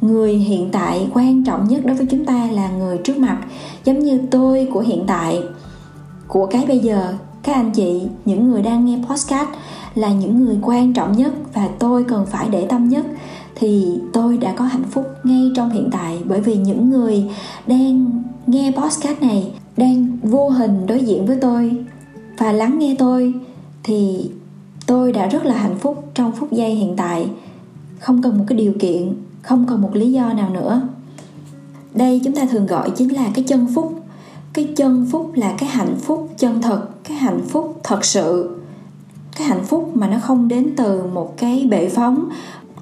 người 0.00 0.34
hiện 0.34 0.68
tại 0.72 1.08
quan 1.14 1.44
trọng 1.44 1.68
nhất 1.68 1.86
đối 1.86 1.96
với 1.96 2.06
chúng 2.10 2.24
ta 2.24 2.48
là 2.52 2.70
người 2.70 2.98
trước 2.98 3.18
mặt, 3.18 3.38
giống 3.84 3.98
như 3.98 4.20
tôi 4.30 4.68
của 4.72 4.80
hiện 4.80 5.04
tại, 5.06 5.40
của 6.28 6.46
cái 6.46 6.64
bây 6.68 6.78
giờ. 6.78 7.14
Các 7.42 7.54
anh 7.54 7.70
chị, 7.70 8.02
những 8.24 8.50
người 8.50 8.62
đang 8.62 8.84
nghe 8.84 8.98
podcast 9.08 9.48
là 9.94 10.12
những 10.12 10.44
người 10.44 10.58
quan 10.62 10.92
trọng 10.92 11.12
nhất 11.12 11.32
và 11.54 11.68
tôi 11.78 12.04
cần 12.04 12.26
phải 12.26 12.48
để 12.48 12.66
tâm 12.66 12.88
nhất. 12.88 13.06
Thì 13.54 13.98
tôi 14.12 14.38
đã 14.38 14.54
có 14.56 14.64
hạnh 14.64 14.84
phúc 14.90 15.06
ngay 15.24 15.50
trong 15.56 15.70
hiện 15.70 15.88
tại 15.92 16.18
bởi 16.24 16.40
vì 16.40 16.56
những 16.56 16.90
người 16.90 17.24
đang 17.66 18.22
nghe 18.46 18.72
podcast 18.76 19.20
này 19.20 19.52
đang 19.76 20.18
vô 20.22 20.48
hình 20.48 20.86
đối 20.86 21.00
diện 21.00 21.26
với 21.26 21.38
tôi 21.40 21.84
và 22.38 22.52
lắng 22.52 22.78
nghe 22.78 22.96
tôi 22.98 23.34
thì 23.82 24.30
tôi 24.86 25.12
đã 25.12 25.26
rất 25.26 25.44
là 25.44 25.54
hạnh 25.54 25.78
phúc 25.78 26.04
trong 26.14 26.32
phút 26.32 26.52
giây 26.52 26.74
hiện 26.74 26.94
tại. 26.96 27.28
Không 27.98 28.22
cần 28.22 28.38
một 28.38 28.44
cái 28.48 28.58
điều 28.58 28.72
kiện 28.80 29.14
không 29.46 29.66
còn 29.66 29.82
một 29.82 29.90
lý 29.96 30.12
do 30.12 30.32
nào 30.32 30.50
nữa. 30.50 30.80
Đây 31.94 32.20
chúng 32.24 32.34
ta 32.34 32.42
thường 32.50 32.66
gọi 32.66 32.90
chính 32.90 33.14
là 33.14 33.26
cái 33.34 33.44
chân 33.48 33.66
phúc. 33.74 34.02
Cái 34.52 34.68
chân 34.76 35.06
phúc 35.12 35.32
là 35.34 35.54
cái 35.58 35.68
hạnh 35.68 35.96
phúc 36.00 36.30
chân 36.38 36.62
thật, 36.62 36.82
cái 37.04 37.16
hạnh 37.16 37.40
phúc 37.48 37.80
thật 37.82 38.04
sự. 38.04 38.56
Cái 39.36 39.46
hạnh 39.46 39.64
phúc 39.64 39.90
mà 39.94 40.08
nó 40.08 40.18
không 40.22 40.48
đến 40.48 40.74
từ 40.76 41.02
một 41.02 41.34
cái 41.36 41.66
bệ 41.70 41.88
phóng, 41.88 42.28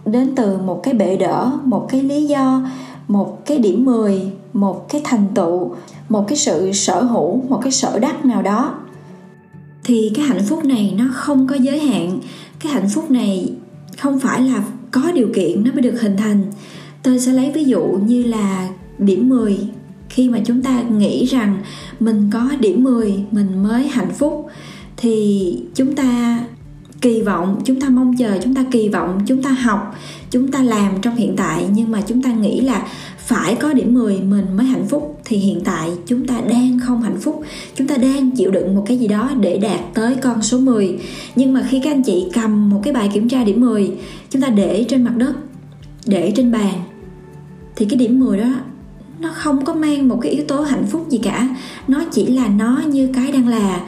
đến 0.04 0.34
từ 0.36 0.58
một 0.58 0.80
cái 0.82 0.94
bệ 0.94 1.16
đỡ, 1.16 1.52
một 1.64 1.86
cái 1.88 2.02
lý 2.02 2.26
do, 2.26 2.66
một 3.08 3.46
cái 3.46 3.58
điểm 3.58 3.84
10 3.84 4.32
một 4.54 4.88
cái 4.88 5.00
thành 5.04 5.26
tựu, 5.34 5.74
một 6.08 6.24
cái 6.28 6.38
sự 6.38 6.72
sở 6.72 7.02
hữu, 7.02 7.42
một 7.48 7.60
cái 7.62 7.72
sở 7.72 7.98
đắc 7.98 8.24
nào 8.24 8.42
đó. 8.42 8.74
Thì 9.84 10.12
cái 10.14 10.24
hạnh 10.24 10.42
phúc 10.48 10.64
này 10.64 10.94
nó 10.98 11.04
không 11.14 11.46
có 11.46 11.54
giới 11.54 11.80
hạn. 11.80 12.18
Cái 12.58 12.72
hạnh 12.72 12.88
phúc 12.94 13.10
này 13.10 13.52
không 13.98 14.20
phải 14.20 14.42
là 14.42 14.62
có 14.94 15.12
điều 15.12 15.28
kiện 15.34 15.64
nó 15.64 15.72
mới 15.72 15.82
được 15.82 16.00
hình 16.00 16.16
thành. 16.16 16.42
Tôi 17.02 17.20
sẽ 17.20 17.32
lấy 17.32 17.52
ví 17.54 17.64
dụ 17.64 17.82
như 18.06 18.22
là 18.22 18.68
điểm 18.98 19.28
10 19.28 19.58
khi 20.08 20.28
mà 20.28 20.38
chúng 20.44 20.62
ta 20.62 20.82
nghĩ 20.82 21.24
rằng 21.24 21.62
mình 22.00 22.30
có 22.32 22.50
điểm 22.60 22.84
10 22.84 23.24
mình 23.30 23.62
mới 23.62 23.88
hạnh 23.88 24.10
phúc, 24.18 24.46
thì 24.96 25.58
chúng 25.74 25.94
ta 25.94 26.38
kỳ 27.00 27.22
vọng, 27.22 27.60
chúng 27.64 27.80
ta 27.80 27.88
mong 27.88 28.16
chờ, 28.16 28.38
chúng 28.44 28.54
ta 28.54 28.64
kỳ 28.70 28.88
vọng, 28.88 29.20
chúng 29.26 29.42
ta 29.42 29.50
học, 29.50 29.94
chúng 30.30 30.52
ta 30.52 30.62
làm 30.62 31.00
trong 31.02 31.16
hiện 31.16 31.34
tại. 31.36 31.64
Nhưng 31.74 31.90
mà 31.90 32.00
chúng 32.00 32.22
ta 32.22 32.32
nghĩ 32.32 32.60
là 32.60 32.86
phải 33.26 33.54
có 33.54 33.72
điểm 33.72 33.94
10 33.94 34.20
mình 34.20 34.56
mới 34.56 34.66
hạnh 34.66 34.86
phúc. 34.88 35.20
Thì 35.24 35.36
hiện 35.36 35.60
tại 35.64 35.90
chúng 36.06 36.26
ta 36.26 36.40
đang 36.48 36.78
không 36.86 37.02
hạnh 37.02 37.20
phúc. 37.20 37.42
Chúng 37.74 37.86
ta 37.86 37.96
đang 37.96 38.30
chịu 38.30 38.50
đựng 38.50 38.74
một 38.74 38.84
cái 38.86 38.98
gì 38.98 39.08
đó 39.08 39.30
để 39.40 39.58
đạt 39.58 39.80
tới 39.94 40.14
con 40.14 40.42
số 40.42 40.58
10 40.58 40.98
nhưng 41.36 41.52
mà 41.52 41.66
khi 41.68 41.80
các 41.84 41.90
anh 41.90 42.02
chị 42.02 42.26
cầm 42.32 42.70
một 42.70 42.80
cái 42.84 42.94
bài 42.94 43.10
kiểm 43.14 43.28
tra 43.28 43.44
điểm 43.44 43.60
10 43.60 43.92
chúng 44.30 44.42
ta 44.42 44.48
để 44.48 44.84
trên 44.88 45.02
mặt 45.02 45.16
đất, 45.16 45.32
để 46.06 46.32
trên 46.36 46.52
bàn, 46.52 46.74
thì 47.76 47.86
cái 47.86 47.98
điểm 47.98 48.20
10 48.20 48.38
đó, 48.38 48.48
nó 49.18 49.30
không 49.34 49.64
có 49.64 49.74
mang 49.74 50.08
một 50.08 50.18
cái 50.22 50.32
yếu 50.32 50.44
tố 50.44 50.60
hạnh 50.60 50.86
phúc 50.90 51.06
gì 51.10 51.18
cả. 51.18 51.48
Nó 51.88 52.04
chỉ 52.12 52.26
là 52.26 52.48
nó 52.48 52.82
như 52.86 53.10
cái 53.14 53.32
đang 53.32 53.48
là. 53.48 53.80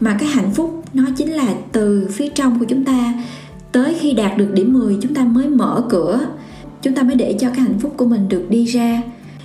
Mà 0.00 0.16
cái 0.20 0.28
hạnh 0.28 0.50
phúc 0.54 0.84
nó 0.94 1.04
chính 1.16 1.32
là 1.32 1.54
từ 1.72 2.08
phía 2.10 2.28
trong 2.28 2.58
của 2.58 2.64
chúng 2.68 2.84
ta. 2.84 3.14
Tới 3.72 3.94
khi 4.00 4.12
đạt 4.12 4.38
được 4.38 4.50
điểm 4.54 4.72
10 4.72 4.98
chúng 5.00 5.14
ta 5.14 5.24
mới 5.24 5.48
mở 5.48 5.82
cửa 5.88 6.20
chúng 6.84 6.94
ta 6.94 7.02
mới 7.02 7.16
để 7.16 7.36
cho 7.40 7.48
cái 7.48 7.60
hạnh 7.60 7.78
phúc 7.80 7.94
của 7.96 8.06
mình 8.06 8.28
được 8.28 8.46
đi 8.48 8.64
ra. 8.64 9.02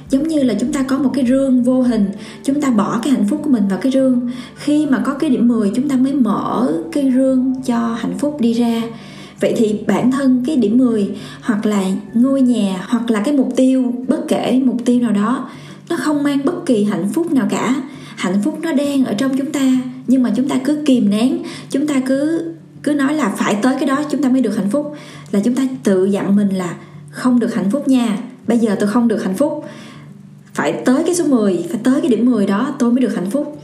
Giống 0.09 0.27
như 0.27 0.43
là 0.43 0.53
chúng 0.59 0.73
ta 0.73 0.83
có 0.83 0.97
một 0.97 1.11
cái 1.13 1.25
rương 1.25 1.63
vô 1.63 1.81
hình, 1.81 2.05
chúng 2.43 2.61
ta 2.61 2.69
bỏ 2.69 2.99
cái 3.03 3.13
hạnh 3.13 3.25
phúc 3.29 3.41
của 3.43 3.49
mình 3.49 3.67
vào 3.69 3.79
cái 3.81 3.91
rương. 3.91 4.29
Khi 4.55 4.85
mà 4.85 5.01
có 5.05 5.13
cái 5.13 5.29
điểm 5.29 5.47
10 5.47 5.71
chúng 5.75 5.89
ta 5.89 5.95
mới 5.95 6.13
mở 6.13 6.71
cái 6.91 7.11
rương 7.15 7.53
cho 7.65 7.93
hạnh 7.99 8.17
phúc 8.17 8.37
đi 8.41 8.53
ra. 8.53 8.81
Vậy 9.39 9.53
thì 9.57 9.79
bản 9.87 10.11
thân 10.11 10.43
cái 10.47 10.55
điểm 10.55 10.77
10 10.77 11.09
hoặc 11.41 11.65
là 11.65 11.83
ngôi 12.13 12.41
nhà, 12.41 12.85
hoặc 12.87 13.11
là 13.11 13.21
cái 13.21 13.33
mục 13.33 13.53
tiêu, 13.55 13.93
bất 14.07 14.27
kể 14.27 14.61
mục 14.65 14.77
tiêu 14.85 14.99
nào 14.99 15.11
đó, 15.11 15.49
nó 15.89 15.95
không 15.95 16.23
mang 16.23 16.39
bất 16.45 16.65
kỳ 16.65 16.83
hạnh 16.83 17.09
phúc 17.13 17.31
nào 17.31 17.47
cả. 17.49 17.75
Hạnh 18.15 18.41
phúc 18.43 18.59
nó 18.61 18.73
đang 18.73 19.05
ở 19.05 19.13
trong 19.13 19.37
chúng 19.37 19.51
ta, 19.51 19.71
nhưng 20.07 20.23
mà 20.23 20.33
chúng 20.35 20.49
ta 20.49 20.55
cứ 20.65 20.83
kìm 20.85 21.09
nén, 21.09 21.37
chúng 21.69 21.87
ta 21.87 22.01
cứ 22.05 22.43
cứ 22.83 22.93
nói 22.93 23.13
là 23.13 23.29
phải 23.37 23.55
tới 23.61 23.75
cái 23.79 23.87
đó 23.89 24.03
chúng 24.09 24.23
ta 24.23 24.29
mới 24.29 24.41
được 24.41 24.57
hạnh 24.57 24.69
phúc. 24.69 24.95
Là 25.31 25.39
chúng 25.43 25.55
ta 25.55 25.63
tự 25.83 26.05
dặn 26.05 26.35
mình 26.35 26.49
là 26.49 26.75
không 27.09 27.39
được 27.39 27.53
hạnh 27.53 27.69
phúc 27.71 27.87
nha. 27.87 28.17
Bây 28.47 28.59
giờ 28.59 28.75
tôi 28.79 28.89
không 28.89 29.07
được 29.07 29.23
hạnh 29.23 29.35
phúc. 29.35 29.65
Phải 30.53 30.81
tới 30.85 31.03
cái 31.05 31.15
số 31.15 31.25
10 31.27 31.65
phải 31.69 31.79
tới 31.83 32.01
cái 32.01 32.11
điểm 32.11 32.25
10 32.25 32.45
đó 32.45 32.75
tôi 32.79 32.91
mới 32.91 33.01
được 33.01 33.15
hạnh 33.15 33.29
phúc. 33.29 33.59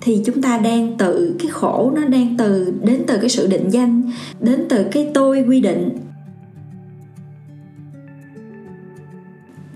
Thì 0.00 0.22
chúng 0.26 0.42
ta 0.42 0.58
đang 0.58 0.98
tự 0.98 1.36
cái 1.38 1.48
khổ 1.48 1.92
nó 1.94 2.04
đang 2.04 2.36
từ, 2.38 2.74
đến 2.82 3.02
từ 3.06 3.18
cái 3.20 3.30
sự 3.30 3.46
định 3.46 3.68
danh, 3.70 4.12
đến 4.40 4.66
từ 4.68 4.84
cái 4.92 5.10
tôi 5.14 5.44
quy 5.48 5.60
định. 5.60 5.98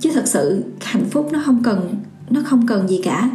Chứ 0.01 0.11
thật 0.15 0.27
sự, 0.27 0.65
hạnh 0.81 1.05
phúc 1.11 1.29
nó 1.33 1.43
không 1.45 1.63
cần, 1.63 1.95
nó 2.31 2.41
không 2.45 2.67
cần 2.67 2.89
gì 2.89 3.01
cả. 3.05 3.31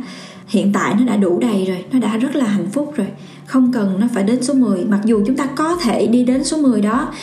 Hiện 0.48 0.74
tại 0.74 0.96
nó 1.00 1.06
đã 1.06 1.17
đủ 1.17 1.39
đầy 1.39 1.65
rồi, 1.65 1.86
nó 1.91 2.00
đã 2.00 2.17
rất 2.17 2.36
là 2.36 2.46
hạnh 2.46 2.67
phúc 2.72 2.94
rồi. 2.96 3.08
Không 3.46 3.72
cần 3.74 4.00
nó 4.00 4.08
phải 4.13 4.24
đến 4.24 4.44
số 4.44 4.54
10 4.54 4.86
mặc 4.86 5.02
dù 5.06 5.24
chúng 5.28 5.36
ta 5.36 5.46
có 5.46 5.76
thể 5.76 6.08
đi 6.08 6.24
đến 6.24 6.44
số 6.44 6.58
10 6.58 6.82
đó 6.82 7.13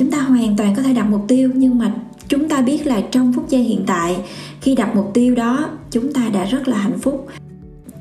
chúng 0.00 0.10
ta 0.10 0.20
hoàn 0.20 0.56
toàn 0.56 0.74
có 0.76 0.82
thể 0.82 0.92
đặt 0.94 1.06
mục 1.10 1.24
tiêu, 1.28 1.50
nhưng 1.54 1.78
mà 1.78 1.94
chúng 2.28 2.48
ta 2.48 2.60
biết 2.60 2.86
là 2.86 3.00
trong 3.00 3.32
phút 3.32 3.48
giây 3.48 3.62
hiện 3.62 3.82
tại, 3.86 4.16
khi 4.60 4.74
đặt 4.74 4.96
mục 4.96 5.10
tiêu 5.14 5.34
đó, 5.34 5.70
chúng 5.90 6.12
ta 6.12 6.28
đã 6.32 6.44
rất 6.44 6.68
là 6.68 6.78
hạnh 6.78 6.98
phúc. 6.98 7.26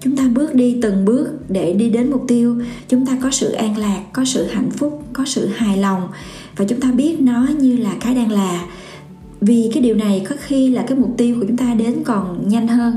Chúng 0.02 0.18
ta 0.18 0.24
bước 0.34 0.56
đi 0.56 0.80
từng 0.82 1.06
bước 1.06 1.28
để 1.50 1.74
đi 1.74 1.90
đến 1.90 2.12
mục 2.12 2.26
tiêu. 2.28 2.62
Chúng 2.90 3.06
ta 3.06 3.18
có 3.22 3.32
sự 3.32 3.52
an 3.52 3.78
lạc, 3.78 4.02
có 4.14 4.26
sự 4.26 4.46
hạnh 4.46 4.70
phúc, 4.72 5.04
có 5.14 5.26
sự 5.26 5.48
hài 5.48 5.78
lòng. 5.78 6.08
Và 6.56 6.66
chúng 6.66 6.80
ta 6.80 6.92
biết 6.92 7.22
nó 7.22 7.48
như 7.60 7.78
là 7.78 7.96
cái 8.02 8.16
đang 8.16 8.32
là. 8.32 8.66
Vì 9.42 9.70
cái 9.74 9.84
điều 9.84 9.96
này 9.96 10.26
có 10.30 10.36
khi 10.40 10.70
là 10.70 10.86
cái 10.88 10.98
mục 10.98 11.14
tiêu 11.18 11.36
của 11.40 11.46
chúng 11.48 11.58
ta 11.58 11.74
đến 11.74 11.96
còn 12.04 12.50
nhanh 12.50 12.68
hơn. 12.68 12.96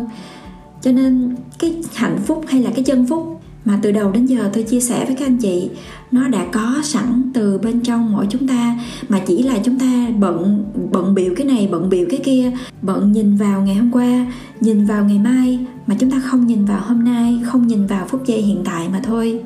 Cho 0.82 0.92
nên 0.92 1.34
cái 1.58 1.76
hạnh 1.94 2.18
phúc 2.26 2.44
hay 2.48 2.62
là 2.62 2.70
cái 2.74 2.84
chân 2.84 3.06
phúc 3.06 3.40
mà 3.64 3.78
từ 3.82 3.92
đầu 3.92 4.12
đến 4.12 4.26
giờ 4.26 4.50
tôi 4.52 4.62
chia 4.62 4.80
sẻ 4.80 5.04
với 5.06 5.16
các 5.16 5.26
anh 5.26 5.38
chị, 5.38 5.70
nó 6.10 6.28
đã 6.28 6.46
có 6.52 6.80
sẵn 6.82 7.30
từ 7.34 7.58
bên 7.58 7.80
trong 7.80 8.12
mỗi 8.12 8.26
chúng 8.30 8.48
ta, 8.48 8.78
mà 9.08 9.20
chỉ 9.26 9.42
là 9.42 9.58
chúng 9.64 9.78
ta 9.78 10.08
bận 10.18 10.64
bận 10.92 11.14
biểu 11.14 11.34
cái 11.36 11.46
này, 11.46 11.68
bận 11.72 11.88
biểu 11.88 12.06
cái 12.10 12.20
kia, 12.24 12.52
bận 12.82 13.12
nhìn 13.12 13.36
vào 13.36 13.62
ngày 13.62 13.74
hôm 13.74 13.92
qua, 13.92 14.26
nhìn 14.60 14.86
vào 14.86 15.04
ngày 15.04 15.18
mai, 15.18 15.66
mà 15.86 15.96
chúng 15.98 16.10
ta 16.10 16.20
không 16.24 16.46
nhìn 16.46 16.64
vào 16.64 16.80
hôm 16.80 17.04
nay, 17.04 17.40
không 17.44 17.66
nhìn 17.66 17.86
vào 17.86 18.06
phút 18.06 18.26
giây 18.26 18.42
hiện 18.42 18.62
tại 18.64 18.88
mà 18.88 19.00
thôi. 19.04 19.40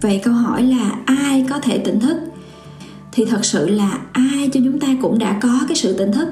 Vậy 0.00 0.20
câu 0.24 0.34
hỏi 0.34 0.62
là 0.62 0.96
ai 1.04 1.46
có 1.50 1.60
thể 1.60 1.78
tỉnh 1.78 2.00
thức? 2.00 2.16
Thì 3.12 3.24
thật 3.24 3.44
sự 3.44 3.68
là 3.68 3.98
ai 4.12 4.50
cho 4.52 4.60
chúng 4.64 4.80
ta 4.80 4.88
cũng 5.02 5.18
đã 5.18 5.38
có 5.42 5.60
cái 5.68 5.76
sự 5.76 5.98
tỉnh 5.98 6.12
thức. 6.12 6.28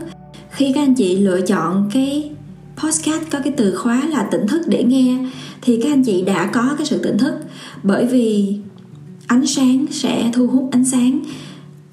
Khi 0.51 0.73
các 0.75 0.83
anh 0.83 0.95
chị 0.95 1.17
lựa 1.17 1.41
chọn 1.41 1.91
cái 1.93 2.31
podcast 2.79 3.23
có 3.31 3.41
cái 3.45 3.53
từ 3.57 3.77
khóa 3.77 4.03
là 4.09 4.29
tỉnh 4.31 4.47
thức 4.47 4.63
để 4.67 4.85
nghe. 4.85 5.19
Thì 5.63 5.81
các 5.83 5.93
anh 5.93 6.05
chị 6.05 6.23
đã 6.23 6.51
có 6.53 6.75
cái 6.79 6.87
sự 6.87 6.99
tỉnh 7.03 7.19
thức. 7.19 7.35
Bởi 7.83 8.07
vì 8.07 8.59
ánh 9.27 9.47
sáng 9.47 9.87
sẽ 9.91 10.31
thu 10.33 10.47
hút 10.47 10.69
ánh 10.73 10.85
sáng. 10.85 11.21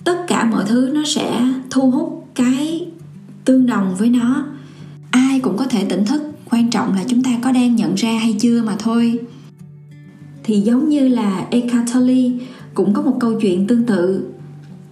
Tất 0.03 0.17
cả 0.27 0.43
mọi 0.43 0.63
thứ 0.67 0.89
nó 0.93 1.01
sẽ 1.05 1.47
thu 1.69 1.91
hút 1.91 2.27
cái 2.35 2.87
tương 3.45 3.65
đồng 3.65 3.95
với 3.99 4.09
nó. 4.09 4.45
Ai 5.11 5.39
cũng 5.39 5.57
có 5.57 5.65
thể 5.65 5.85
tỉnh 5.89 6.05
thức. 6.05 6.21
Quan 6.49 6.69
trọng 6.69 6.93
là 6.93 7.03
chúng 7.07 7.23
ta 7.23 7.31
có 7.43 7.51
đang 7.51 7.75
nhận 7.75 7.95
ra 7.95 8.11
hay 8.11 8.35
chưa 8.39 8.63
mà 8.63 8.75
thôi. 8.79 9.19
Thì 10.43 10.59
giống 10.59 10.89
như 10.89 11.07
là 11.07 11.45
Eckhart 11.51 11.93
Tolle 11.93 12.31
cũng 12.73 12.93
có 12.93 13.01
một 13.01 13.17
câu 13.19 13.39
chuyện 13.41 13.67
tương 13.67 13.85
tự. 13.85 14.25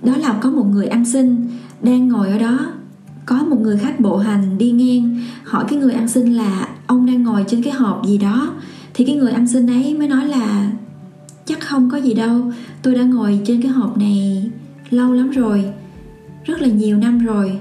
Đó 0.04 0.18
là 0.18 0.40
có 0.42 0.52
một 0.52 0.66
người 0.72 0.88
ăn 0.88 1.06
xin 1.06 1.48
đang 1.82 2.08
ngồi 2.08 2.32
ở 2.32 2.40
đó 2.40 2.74
có 3.26 3.44
một 3.44 3.60
người 3.60 3.78
khách 3.78 4.00
bộ 4.00 4.18
hành 4.18 4.58
đi 4.58 4.72
ngang, 4.72 5.20
hỏi 5.44 5.66
cái 5.70 5.80
người 5.80 5.94
ăn 5.94 6.08
xin 6.08 6.34
là, 6.34 6.68
ông 6.88 7.06
đang 7.06 7.24
ngồi 7.24 7.46
trên 7.48 7.64
cái 7.64 7.74
hộp 7.74 8.08
gì 8.08 8.18
đó? 8.18 8.54
Thì 8.94 9.06
cái 9.06 9.16
người 9.16 9.32
ăn 9.32 9.48
xin 9.48 9.68
ấy 9.68 9.94
mới 9.94 10.08
nói 10.08 10.28
là, 10.28 10.72
chắc 11.46 11.60
không 11.60 11.90
có 11.90 11.98
gì 11.98 12.14
đâu, 12.14 12.52
tôi 12.82 12.96
đã 12.96 13.04
ngồi 13.04 13.40
trên 13.46 13.62
cái 13.62 13.72
hộp 13.72 13.98
này 13.98 14.52
lâu 14.90 15.14
lắm 15.14 15.30
rồi, 15.30 15.66
rất 16.46 16.62
là 16.62 16.68
nhiều 16.68 16.98
năm 16.98 17.20
rồi. 17.20 17.60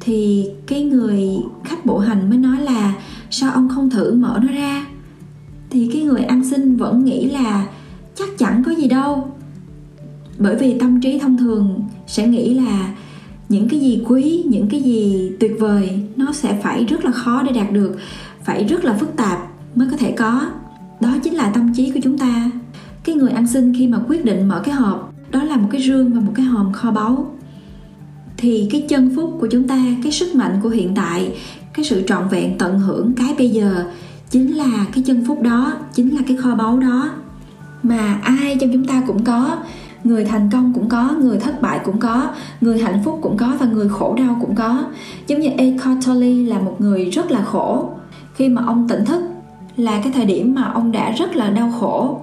Thì 0.00 0.50
cái 0.66 0.84
người 0.84 1.28
khách 1.64 1.86
bộ 1.86 1.98
hành 1.98 2.30
mới 2.30 2.38
nói 2.38 2.60
là, 2.60 2.94
sao 3.30 3.52
ông 3.52 3.68
không 3.68 3.90
thử 3.90 4.14
mở 4.14 4.40
nó 4.42 4.52
ra? 4.52 4.86
Thì 5.70 5.90
cái 5.92 6.02
người 6.02 6.22
ăn 6.22 6.50
xin 6.50 6.76
vẫn 6.76 7.04
nghĩ 7.04 7.24
là, 7.30 7.66
chắc 8.14 8.28
chẳng 8.38 8.62
có 8.66 8.72
gì 8.72 8.88
đâu. 8.88 9.30
Bởi 10.38 10.56
vì 10.56 10.78
tâm 10.78 11.00
trí 11.00 11.18
thông 11.18 11.38
thường 11.38 11.84
sẽ 12.06 12.26
nghĩ 12.26 12.54
là 12.54 12.94
những 13.48 13.68
cái 13.68 13.80
gì 13.80 14.02
quý, 14.06 14.44
những 14.46 14.68
cái 14.68 14.82
gì 14.82 15.30
tuyệt 15.40 15.56
vời, 15.58 16.00
nó 16.16 16.32
sẽ 16.32 16.60
phải 16.62 16.84
rất 16.84 17.04
là 17.04 17.10
khó 17.10 17.42
để 17.42 17.52
đạt 17.52 17.72
được, 17.72 17.96
phải 18.44 18.64
rất 18.64 18.84
là 18.84 18.94
phức 18.94 19.16
tạp 19.16 19.38
mới 19.74 19.88
có 19.90 19.96
thể 19.96 20.12
có. 20.12 20.46
Đó 21.00 21.10
chính 21.24 21.34
là 21.34 21.50
tâm 21.50 21.74
trí 21.74 21.90
của 21.90 22.00
chúng 22.02 22.18
ta. 22.18 22.50
Cái 23.04 23.14
người 23.14 23.30
ăn 23.30 23.46
xin 23.46 23.74
khi 23.78 23.86
mà 23.86 23.98
quyết 24.08 24.24
định 24.24 24.48
mở 24.48 24.62
cái 24.64 24.74
hộp, 24.74 25.14
đó 25.30 25.42
là 25.42 25.56
một 25.56 25.68
cái 25.70 25.82
rương 25.82 26.12
và 26.12 26.20
một 26.20 26.32
cái 26.34 26.46
hòm 26.46 26.72
kho 26.72 26.90
báu. 26.90 27.36
Thì 28.36 28.68
cái 28.70 28.86
chân 28.88 29.12
phúc 29.16 29.36
của 29.40 29.46
chúng 29.50 29.68
ta, 29.68 29.84
cái 30.02 30.12
sức 30.12 30.34
mạnh 30.34 30.60
của 30.62 30.68
hiện 30.68 30.94
tại, 30.94 31.32
cái 31.74 31.84
sự 31.84 32.02
trọn 32.06 32.28
vẹn, 32.30 32.58
tận 32.58 32.78
hưởng 32.78 33.12
cái 33.16 33.34
bây 33.38 33.50
giờ 33.50 33.84
chính 34.30 34.56
là 34.56 34.86
cái 34.92 35.04
chân 35.06 35.24
phúc 35.26 35.42
đó, 35.42 35.72
chính 35.94 36.16
là 36.16 36.22
cái 36.28 36.36
kho 36.36 36.54
báu 36.54 36.78
đó. 36.78 37.10
Mà 37.82 38.20
ai 38.22 38.56
trong 38.60 38.72
chúng 38.72 38.84
ta 38.84 39.02
cũng 39.06 39.24
có 39.24 39.56
người 40.06 40.24
thành 40.24 40.48
công 40.52 40.72
cũng 40.74 40.88
có, 40.88 41.14
người 41.20 41.38
thất 41.38 41.62
bại 41.62 41.80
cũng 41.84 41.98
có, 41.98 42.28
người 42.60 42.78
hạnh 42.78 43.02
phúc 43.04 43.18
cũng 43.22 43.36
có 43.36 43.56
và 43.60 43.66
người 43.66 43.88
khổ 43.88 44.14
đau 44.18 44.38
cũng 44.40 44.54
có. 44.54 44.84
Giống 45.26 45.40
như 45.40 45.48
Eckhart 45.48 46.06
Tolle 46.06 46.48
là 46.48 46.58
một 46.58 46.76
người 46.78 47.04
rất 47.04 47.30
là 47.30 47.42
khổ. 47.42 47.88
Khi 48.34 48.48
mà 48.48 48.62
ông 48.66 48.88
tỉnh 48.88 49.04
thức 49.04 49.22
là 49.76 50.00
cái 50.04 50.12
thời 50.12 50.26
điểm 50.26 50.54
mà 50.54 50.62
ông 50.62 50.92
đã 50.92 51.10
rất 51.10 51.36
là 51.36 51.50
đau 51.50 51.72
khổ. 51.80 52.20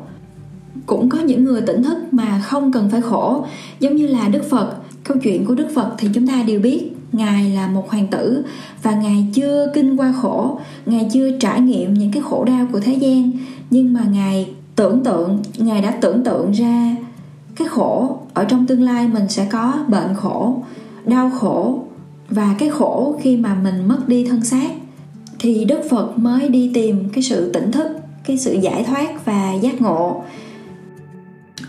Cũng 0.85 1.09
có 1.09 1.19
những 1.19 1.43
người 1.43 1.61
tỉnh 1.61 1.83
thức 1.83 1.97
mà 2.11 2.41
không 2.43 2.71
cần 2.71 2.89
phải 2.89 3.01
khổ. 3.01 3.45
Giống 3.79 3.95
như 3.95 4.07
là 4.07 4.27
đức 4.27 4.49
phật. 4.49 4.75
Câu 5.03 5.17
chuyện 5.23 5.45
của 5.45 5.55
đức 5.55 5.67
phật 5.75 5.91
thì 5.97 6.09
chúng 6.13 6.27
ta 6.27 6.43
đều 6.47 6.59
biết. 6.59 6.91
Ngài 7.11 7.49
là 7.49 7.67
một 7.67 7.89
hoàng 7.89 8.07
tử 8.07 8.43
và 8.83 8.91
ngài 8.91 9.27
chưa 9.33 9.71
kinh 9.73 9.97
qua 9.97 10.13
khổ. 10.21 10.59
Ngài 10.85 11.09
chưa 11.13 11.37
trải 11.39 11.61
nghiệm 11.61 11.93
những 11.93 12.11
cái 12.11 12.23
khổ 12.23 12.43
đau 12.43 12.67
của 12.71 12.79
thế 12.79 12.93
gian. 12.93 13.31
Nhưng 13.69 13.93
mà 13.93 14.01
ngài 14.11 14.53
tưởng 14.75 15.03
tượng, 15.03 15.39
ngài 15.57 15.81
đã 15.81 15.91
tưởng 16.01 16.23
tượng 16.23 16.51
ra 16.51 16.95
cái 17.55 17.67
khổ 17.67 18.17
ở 18.33 18.43
trong 18.43 18.67
tương 18.67 18.81
lai 18.81 19.07
mình 19.07 19.29
sẽ 19.29 19.47
có 19.51 19.73
bệnh 19.87 20.13
khổ, 20.15 20.63
đau 21.05 21.29
khổ. 21.29 21.83
Và 22.29 22.55
cái 22.59 22.69
khổ 22.69 23.19
khi 23.21 23.37
mà 23.37 23.57
mình 23.63 23.87
mất 23.87 24.07
đi 24.07 24.25
thân 24.25 24.43
xác 24.43 24.71
thì 25.39 25.65
đức 25.65 25.79
phật 25.89 26.17
mới 26.17 26.49
đi 26.49 26.71
tìm 26.73 27.09
cái 27.13 27.23
sự 27.23 27.51
tỉnh 27.51 27.71
thức, 27.71 27.87
cái 28.25 28.37
sự 28.37 28.53
giải 28.53 28.83
thoát 28.83 29.25
và 29.25 29.53
giác 29.53 29.81
ngộ. 29.81 30.23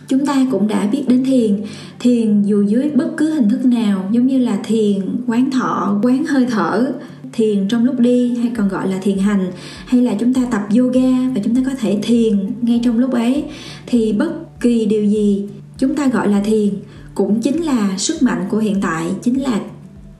Chúng 0.08 0.26
ta 0.26 0.46
cũng 0.50 0.68
đã 0.68 0.86
biết 0.92 1.04
đến 1.08 1.24
thiền. 1.24 1.62
Thiền 2.00 2.42
dù 2.42 2.62
dưới 2.62 2.90
bất 2.94 3.08
cứ 3.16 3.30
hình 3.30 3.48
thức 3.48 3.64
nào, 3.64 4.08
giống 4.10 4.26
như 4.26 4.38
là 4.38 4.58
thiền 4.64 5.00
quán 5.26 5.50
thọ, 5.50 6.00
quán 6.02 6.24
hơi 6.26 6.46
thở, 6.50 6.92
thiền 7.32 7.68
trong 7.68 7.84
lúc 7.84 8.00
đi, 8.00 8.36
hay 8.36 8.52
còn 8.56 8.68
gọi 8.68 8.88
là 8.88 8.98
thiền 9.02 9.18
hành, 9.18 9.50
hay 9.86 10.02
là 10.02 10.14
chúng 10.20 10.34
ta 10.34 10.40
tập 10.50 10.62
yoga 10.78 11.30
và 11.34 11.40
chúng 11.44 11.54
ta 11.54 11.60
có 11.66 11.72
thể 11.80 11.98
thiền 12.02 12.52
ngay 12.62 12.80
trong 12.84 12.98
lúc 12.98 13.12
ấy, 13.12 13.44
thì 13.86 14.12
bất 14.12 14.60
kỳ 14.60 14.86
điều 14.86 15.04
gì 15.04 15.48
chúng 15.78 15.96
ta 15.96 16.06
gọi 16.06 16.28
là 16.28 16.40
thiền, 16.40 16.68
cũng 17.14 17.40
chính 17.40 17.62
là 17.62 17.98
sức 17.98 18.22
mạnh 18.22 18.44
của 18.50 18.58
hiện 18.58 18.80
tại, 18.80 19.10
chính 19.22 19.42
là 19.42 19.60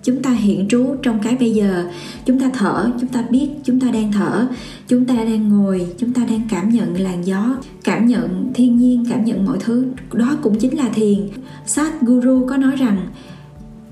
chúng 0.02 0.22
ta 0.22 0.30
hiện 0.30 0.68
trú 0.68 0.86
trong 1.02 1.18
cái 1.22 1.36
bây 1.40 1.54
giờ. 1.54 1.84
Chúng 2.26 2.40
ta 2.40 2.50
thở, 2.54 2.90
chúng 3.00 3.08
ta 3.08 3.24
biết 3.30 3.48
chúng 3.64 3.80
ta 3.80 3.90
đang 3.90 4.12
thở, 4.12 4.46
chúng 4.88 5.04
ta 5.04 5.14
đang 5.14 5.48
ngồi, 5.48 5.86
chúng 5.98 6.12
ta 6.12 6.22
đang 6.30 6.40
cảm 6.50 6.68
nhận 6.68 7.00
làn 7.00 7.26
gió, 7.26 7.56
cảm 7.84 8.06
nhận 8.06 8.50
thiên 8.54 8.76
nhiên, 8.76 9.04
cảm 9.10 9.24
nhận 9.24 9.46
mọi 9.46 9.58
thứ. 9.60 9.86
Đó 10.12 10.36
cũng 10.42 10.58
chính 10.58 10.76
là 10.76 10.88
thiền. 10.88 11.28
Sát 11.66 12.02
guru 12.02 12.46
có 12.46 12.56
nói 12.56 12.76
rằng, 12.76 13.08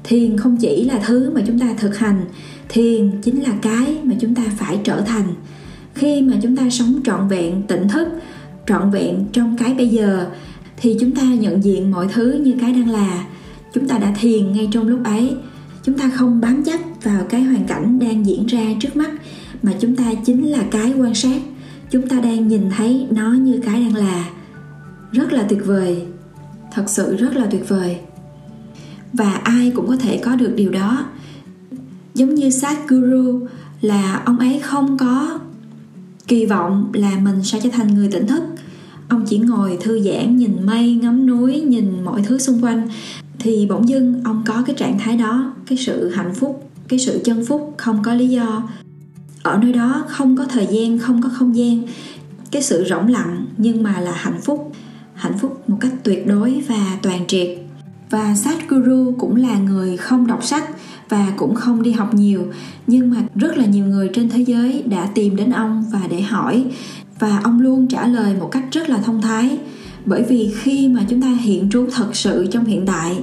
thiền 0.04 0.38
không 0.38 0.56
chỉ 0.56 0.84
là 0.84 1.00
thứ 1.06 1.30
mà 1.34 1.40
chúng 1.46 1.58
ta 1.58 1.66
thực 1.78 1.98
hành, 1.98 2.20
thiền 2.68 3.20
chính 3.22 3.42
là 3.42 3.52
cái 3.62 3.96
mà 4.02 4.14
chúng 4.20 4.34
ta 4.34 4.42
phải 4.58 4.80
trở 4.84 5.00
thành. 5.00 5.34
Khi 5.94 6.22
mà 6.22 6.36
chúng 6.42 6.56
ta 6.56 6.70
sống 6.70 7.00
trọn 7.04 7.28
vẹn, 7.28 7.62
tỉnh 7.62 7.88
thức, 7.88 8.08
trọn 8.66 8.90
vẹn 8.90 9.24
trong 9.32 9.56
cái 9.58 9.74
bây 9.74 9.88
giờ 9.88 10.26
thì 10.76 10.96
chúng 11.00 11.14
ta 11.14 11.22
nhận 11.22 11.64
diện 11.64 11.90
mọi 11.90 12.08
thứ 12.12 12.32
như 12.32 12.54
cái 12.60 12.72
đang 12.72 12.90
là. 12.90 13.24
Chúng 13.74 13.88
ta 13.88 13.98
đã 13.98 14.14
thiền 14.20 14.52
ngay 14.52 14.68
trong 14.72 14.88
lúc 14.88 15.04
ấy. 15.04 15.36
Chúng 15.84 15.98
ta 15.98 16.10
không 16.14 16.40
bám 16.40 16.64
chấp 16.64 16.80
vào 17.02 17.24
cái 17.24 17.42
hoàn 17.42 17.66
cảnh 17.66 17.98
đang 17.98 18.26
diễn 18.26 18.46
ra 18.46 18.62
trước 18.80 18.96
mắt, 18.96 19.10
mà 19.62 19.72
chúng 19.80 19.96
ta 19.96 20.04
chính 20.24 20.50
là 20.50 20.64
cái 20.70 20.92
quan 20.98 21.14
sát. 21.14 21.42
Chúng 21.90 22.08
ta 22.08 22.20
đang 22.20 22.48
nhìn 22.48 22.70
thấy 22.76 23.06
nó 23.10 23.32
như 23.32 23.60
cái 23.64 23.80
đang 23.80 23.96
là. 23.96 24.24
Rất 25.12 25.32
là 25.32 25.42
tuyệt 25.42 25.66
vời. 25.66 26.02
Thật 26.72 26.84
sự 26.86 27.16
rất 27.16 27.36
là 27.36 27.46
tuyệt 27.50 27.68
vời. 27.68 27.96
Và 29.12 29.32
ai 29.32 29.72
cũng 29.74 29.88
có 29.88 29.96
thể 29.96 30.20
có 30.24 30.36
được 30.36 30.52
điều 30.56 30.70
đó. 30.70 31.06
Giống 32.14 32.34
như 32.34 32.50
Sadhguru 32.50 33.46
là 33.80 34.22
ông 34.24 34.38
ấy 34.38 34.60
không 34.62 34.98
có 34.98 35.38
kỳ 36.28 36.46
vọng 36.46 36.90
là 36.94 37.18
mình 37.18 37.44
sẽ 37.44 37.60
trở 37.62 37.70
thành 37.72 37.94
người 37.94 38.08
tỉnh 38.12 38.26
thức 38.26 38.42
ông 39.12 39.24
chỉ 39.26 39.38
ngồi 39.38 39.78
thư 39.80 40.00
giãn, 40.00 40.36
nhìn 40.36 40.66
mây, 40.66 40.98
ngắm 41.02 41.26
núi, 41.26 41.60
nhìn 41.60 42.04
mọi 42.04 42.22
thứ 42.22 42.38
xung 42.38 42.64
quanh. 42.64 42.88
Thì 43.38 43.66
bỗng 43.70 43.88
dưng, 43.88 44.20
ông 44.24 44.42
có 44.46 44.62
cái 44.66 44.76
trạng 44.78 44.98
thái 44.98 45.16
đó, 45.16 45.52
cái 45.66 45.78
sự 45.78 46.08
hạnh 46.08 46.34
phúc, 46.34 46.70
cái 46.88 46.98
sự 46.98 47.20
chân 47.24 47.44
phúc, 47.44 47.74
không 47.76 48.02
có 48.02 48.14
lý 48.14 48.28
do. 48.28 48.68
Ở 49.42 49.58
nơi 49.62 49.72
đó 49.72 50.04
không 50.08 50.36
có 50.36 50.44
thời 50.44 50.66
gian, 50.70 50.98
không 50.98 51.22
có 51.22 51.28
không 51.28 51.56
gian. 51.56 51.82
Cái 52.50 52.62
sự 52.62 52.84
rỗng 52.88 53.08
lặng, 53.08 53.46
nhưng 53.56 53.82
mà 53.82 54.00
là 54.00 54.12
hạnh 54.12 54.40
phúc. 54.42 54.72
Hạnh 55.14 55.38
phúc 55.38 55.68
một 55.68 55.76
cách 55.80 55.92
tuyệt 56.02 56.26
đối 56.26 56.62
và 56.68 56.98
toàn 57.02 57.26
triệt. 57.28 57.48
Và 58.10 58.34
Sadhguru 58.34 59.14
cũng 59.18 59.36
là 59.36 59.58
người 59.58 59.96
không 59.96 60.26
đọc 60.26 60.44
sách 60.44 60.64
và 61.08 61.32
cũng 61.36 61.54
không 61.54 61.82
đi 61.82 61.92
học 61.92 62.14
nhiều. 62.14 62.46
Nhưng 62.86 63.10
mà 63.10 63.16
rất 63.34 63.56
là 63.56 63.66
nhiều 63.66 63.84
người 63.84 64.10
trên 64.14 64.30
thế 64.30 64.40
giới 64.40 64.82
đã 64.82 65.08
tìm 65.14 65.36
đến 65.36 65.50
ông 65.50 65.84
và 65.92 66.00
để 66.10 66.20
hỏi 66.20 66.64
và 67.22 67.40
ông 67.44 67.60
luôn 67.60 67.86
trả 67.86 68.06
lời 68.06 68.34
một 68.40 68.48
cách 68.52 68.64
rất 68.72 68.90
là 68.90 68.98
thông 68.98 69.22
thái. 69.22 69.58
Bởi 70.06 70.22
vì 70.22 70.52
khi 70.60 70.88
mà 70.88 71.04
chúng 71.08 71.22
ta 71.22 71.28
hiện 71.28 71.70
trú 71.70 71.86
thật 71.92 72.16
sự 72.16 72.46
trong 72.50 72.64
hiện 72.64 72.86
tại, 72.86 73.16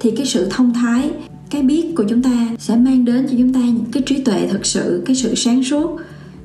thì 0.00 0.10
cái 0.10 0.26
sự 0.26 0.46
thông 0.50 0.74
thái, 0.74 1.10
cái 1.50 1.62
biết 1.62 1.94
của 1.96 2.04
chúng 2.08 2.22
ta 2.22 2.48
sẽ 2.58 2.76
mang 2.76 3.04
đến 3.04 3.26
cho 3.30 3.36
chúng 3.38 3.54
ta 3.54 3.60
cái 3.92 4.02
trí 4.06 4.22
tuệ 4.22 4.48
thật 4.50 4.66
sự, 4.66 5.02
cái 5.06 5.16
sự 5.16 5.34
sáng 5.34 5.64
suốt. 5.64 6.00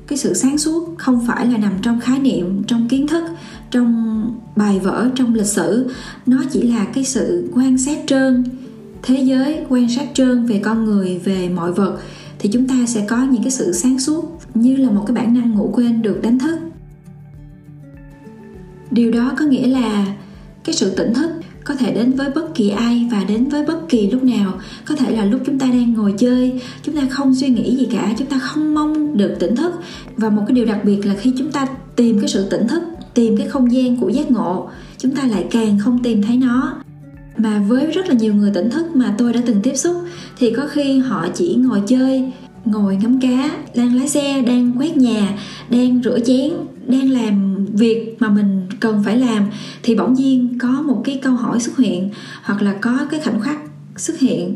Cái 0.06 0.18
sự 0.18 0.34
sáng 0.34 0.58
suốt 0.58 0.94
không 0.98 1.26
phải 1.26 1.46
là 1.46 1.58
nằm 1.58 1.72
trong 1.82 2.00
khái 2.00 2.18
niệm, 2.18 2.62
trong 2.66 2.88
kiến 2.88 3.06
thức, 3.06 3.24
trong 3.70 4.24
bài 4.56 4.78
vở, 4.78 5.10
trong 5.14 5.34
lịch 5.34 5.46
sử. 5.46 5.90
Nó 6.26 6.42
chỉ 6.52 6.62
là 6.62 6.84
cái 6.84 7.04
sự 7.04 7.50
quan 7.54 7.78
sát 7.78 7.98
trơn, 8.06 8.44
thế 9.02 9.22
giới 9.22 9.58
quan 9.68 9.88
sát 9.88 10.06
trơn 10.14 10.46
về 10.46 10.60
con 10.64 10.84
người, 10.84 11.20
về 11.24 11.48
mọi 11.48 11.72
vật. 11.72 11.98
Thì 12.38 12.50
chúng 12.52 12.68
ta 12.68 12.74
sẽ 12.86 13.06
có 13.08 13.26
những 13.30 13.42
cái 13.42 13.50
sự 13.50 13.72
sáng 13.72 13.98
suốt 13.98 14.38
như 14.54 14.76
là 14.76 14.90
một 14.90 15.04
cái 15.06 15.14
bản 15.14 15.34
năng 15.34 15.54
ngủ 15.54 15.70
quên 15.74 16.02
được 16.02 16.22
đánh 16.22 16.38
thức 16.38 16.58
điều 18.92 19.10
đó 19.10 19.32
có 19.38 19.44
nghĩa 19.44 19.66
là 19.66 20.06
cái 20.64 20.74
sự 20.74 20.90
tỉnh 20.90 21.14
thức 21.14 21.30
có 21.64 21.74
thể 21.74 21.94
đến 21.94 22.12
với 22.12 22.30
bất 22.34 22.54
kỳ 22.54 22.68
ai 22.68 23.08
và 23.12 23.24
đến 23.28 23.48
với 23.48 23.66
bất 23.66 23.88
kỳ 23.88 24.10
lúc 24.10 24.22
nào. 24.22 24.52
Có 24.84 24.96
thể 24.96 25.16
là 25.16 25.24
lúc 25.24 25.40
chúng 25.46 25.58
ta 25.58 25.66
đang 25.66 25.92
ngồi 25.92 26.14
chơi, 26.18 26.60
chúng 26.82 26.96
ta 26.96 27.02
không 27.10 27.34
suy 27.34 27.48
nghĩ 27.48 27.76
gì 27.76 27.88
cả, 27.92 28.14
chúng 28.18 28.28
ta 28.28 28.38
không 28.38 28.74
mong 28.74 29.16
được 29.16 29.36
tỉnh 29.38 29.56
thức. 29.56 29.72
Và 30.16 30.30
một 30.30 30.42
cái 30.46 30.54
điều 30.54 30.64
đặc 30.64 30.84
biệt 30.84 31.06
là 31.06 31.14
khi 31.14 31.32
chúng 31.38 31.50
ta 31.50 31.66
tìm 31.96 32.20
cái 32.20 32.28
sự 32.28 32.50
tỉnh 32.50 32.68
thức, 32.68 32.82
tìm 33.14 33.36
cái 33.36 33.48
không 33.48 33.72
gian 33.72 33.96
của 33.96 34.08
giác 34.08 34.30
ngộ, 34.30 34.68
chúng 34.98 35.12
ta 35.12 35.26
lại 35.26 35.44
càng 35.50 35.78
không 35.78 36.02
tìm 36.02 36.22
thấy 36.22 36.36
nó. 36.36 36.74
Mà 37.36 37.64
với 37.68 37.86
rất 37.86 38.08
là 38.08 38.14
nhiều 38.14 38.34
người 38.34 38.50
tỉnh 38.54 38.70
thức 38.70 38.96
mà 38.96 39.14
tôi 39.18 39.32
đã 39.32 39.40
từng 39.46 39.60
tiếp 39.62 39.76
xúc, 39.76 39.96
thì 40.38 40.52
có 40.56 40.66
khi 40.70 40.98
họ 40.98 41.26
chỉ 41.34 41.54
ngồi 41.58 41.82
chơi, 41.86 42.32
ngồi 42.64 42.96
ngắm 43.02 43.20
cá, 43.20 43.50
đang 43.76 43.96
lái 43.96 44.08
xe, 44.08 44.42
đang 44.46 44.72
quét 44.78 44.96
nhà, 44.96 45.38
đang 45.70 46.00
rửa 46.04 46.18
chén 46.26 46.50
đang 46.86 47.10
làm 47.10 47.66
việc 47.66 48.16
mà 48.18 48.28
mình 48.28 48.66
cần 48.80 49.02
phải 49.04 49.18
làm, 49.18 49.46
thì 49.82 49.94
bỗng 49.94 50.14
nhiên 50.14 50.58
có 50.58 50.68
một 50.68 51.02
cái 51.04 51.20
câu 51.22 51.32
hỏi 51.32 51.60
xuất 51.60 51.78
hiện, 51.78 52.10
hoặc 52.42 52.62
là 52.62 52.74
có 52.80 53.06
cái 53.10 53.20
khoảnh 53.20 53.40
khắc 53.40 53.58
xuất 53.96 54.18
hiện. 54.18 54.54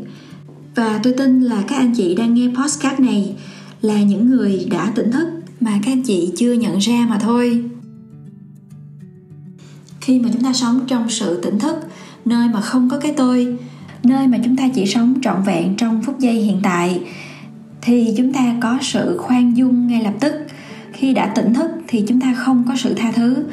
Và 0.75 0.99
tôi 1.03 1.13
tin 1.13 1.41
là 1.41 1.63
các 1.67 1.75
anh 1.75 1.93
chị 1.95 2.15
đang 2.15 2.33
nghe 2.33 2.47
podcast 2.47 2.99
này 2.99 3.35
là 3.81 4.01
những 4.01 4.29
người 4.29 4.67
đã 4.71 4.91
tỉnh 4.95 5.11
thức 5.11 5.27
mà 5.59 5.71
các 5.85 5.91
anh 5.91 6.01
chị 6.01 6.33
chưa 6.37 6.53
nhận 6.53 6.77
ra 6.77 7.05
mà 7.09 7.19
thôi. 7.19 7.63
Khi 10.01 10.19
mà 10.19 10.29
chúng 10.33 10.43
ta 10.43 10.53
sống 10.53 10.79
trong 10.87 11.09
sự 11.09 11.41
tỉnh 11.41 11.59
thức, 11.59 11.75
nơi 12.25 12.47
mà 12.53 12.61
không 12.61 12.89
có 12.89 12.99
cái 12.99 13.13
tôi, 13.17 13.57
nơi 14.03 14.27
mà 14.27 14.37
chúng 14.43 14.55
ta 14.55 14.69
chỉ 14.75 14.85
sống 14.85 15.13
trọn 15.23 15.43
vẹn 15.45 15.75
trong 15.77 16.01
phút 16.03 16.19
giây 16.19 16.33
hiện 16.33 16.59
tại, 16.63 17.01
thì 17.81 18.13
chúng 18.17 18.33
ta 18.33 18.57
có 18.61 18.77
sự 18.81 19.17
khoan 19.17 19.57
dung 19.57 19.87
ngay 19.87 20.03
lập 20.03 20.13
tức 20.19 20.33
khi 20.97 21.13
đã 21.13 21.25
tỉnh 21.35 21.53
thức 21.53 21.71
thì 21.87 22.03
chúng 22.07 22.21
ta 22.21 22.33
không 22.33 22.63
có 22.67 22.75
sự 22.75 22.93
tha 22.93 23.11
thứ. 23.11 23.43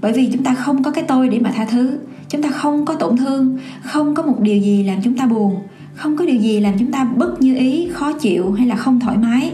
Bởi 0.00 0.12
vì 0.12 0.30
chúng 0.32 0.44
ta 0.44 0.54
không 0.54 0.82
có 0.82 0.90
cái 0.90 1.04
tôi 1.08 1.28
để 1.28 1.38
mà 1.38 1.50
tha 1.56 1.64
thứ. 1.64 1.98
Chúng 2.28 2.42
ta 2.42 2.48
không 2.48 2.84
có 2.84 2.94
tổn 2.94 3.16
thương, 3.16 3.58
không 3.82 4.14
có 4.14 4.22
một 4.22 4.40
điều 4.40 4.58
gì 4.58 4.84
làm 4.84 4.98
chúng 5.04 5.16
ta 5.16 5.26
buồn, 5.26 5.56
không 5.94 6.16
có 6.16 6.26
điều 6.26 6.40
gì 6.40 6.60
làm 6.60 6.74
chúng 6.78 6.92
ta 6.92 7.04
bất 7.04 7.42
như 7.42 7.56
ý, 7.56 7.88
khó 7.92 8.12
chịu 8.12 8.52
hay 8.52 8.66
là 8.66 8.76
không 8.76 9.00
thoải 9.00 9.16
mái. 9.16 9.52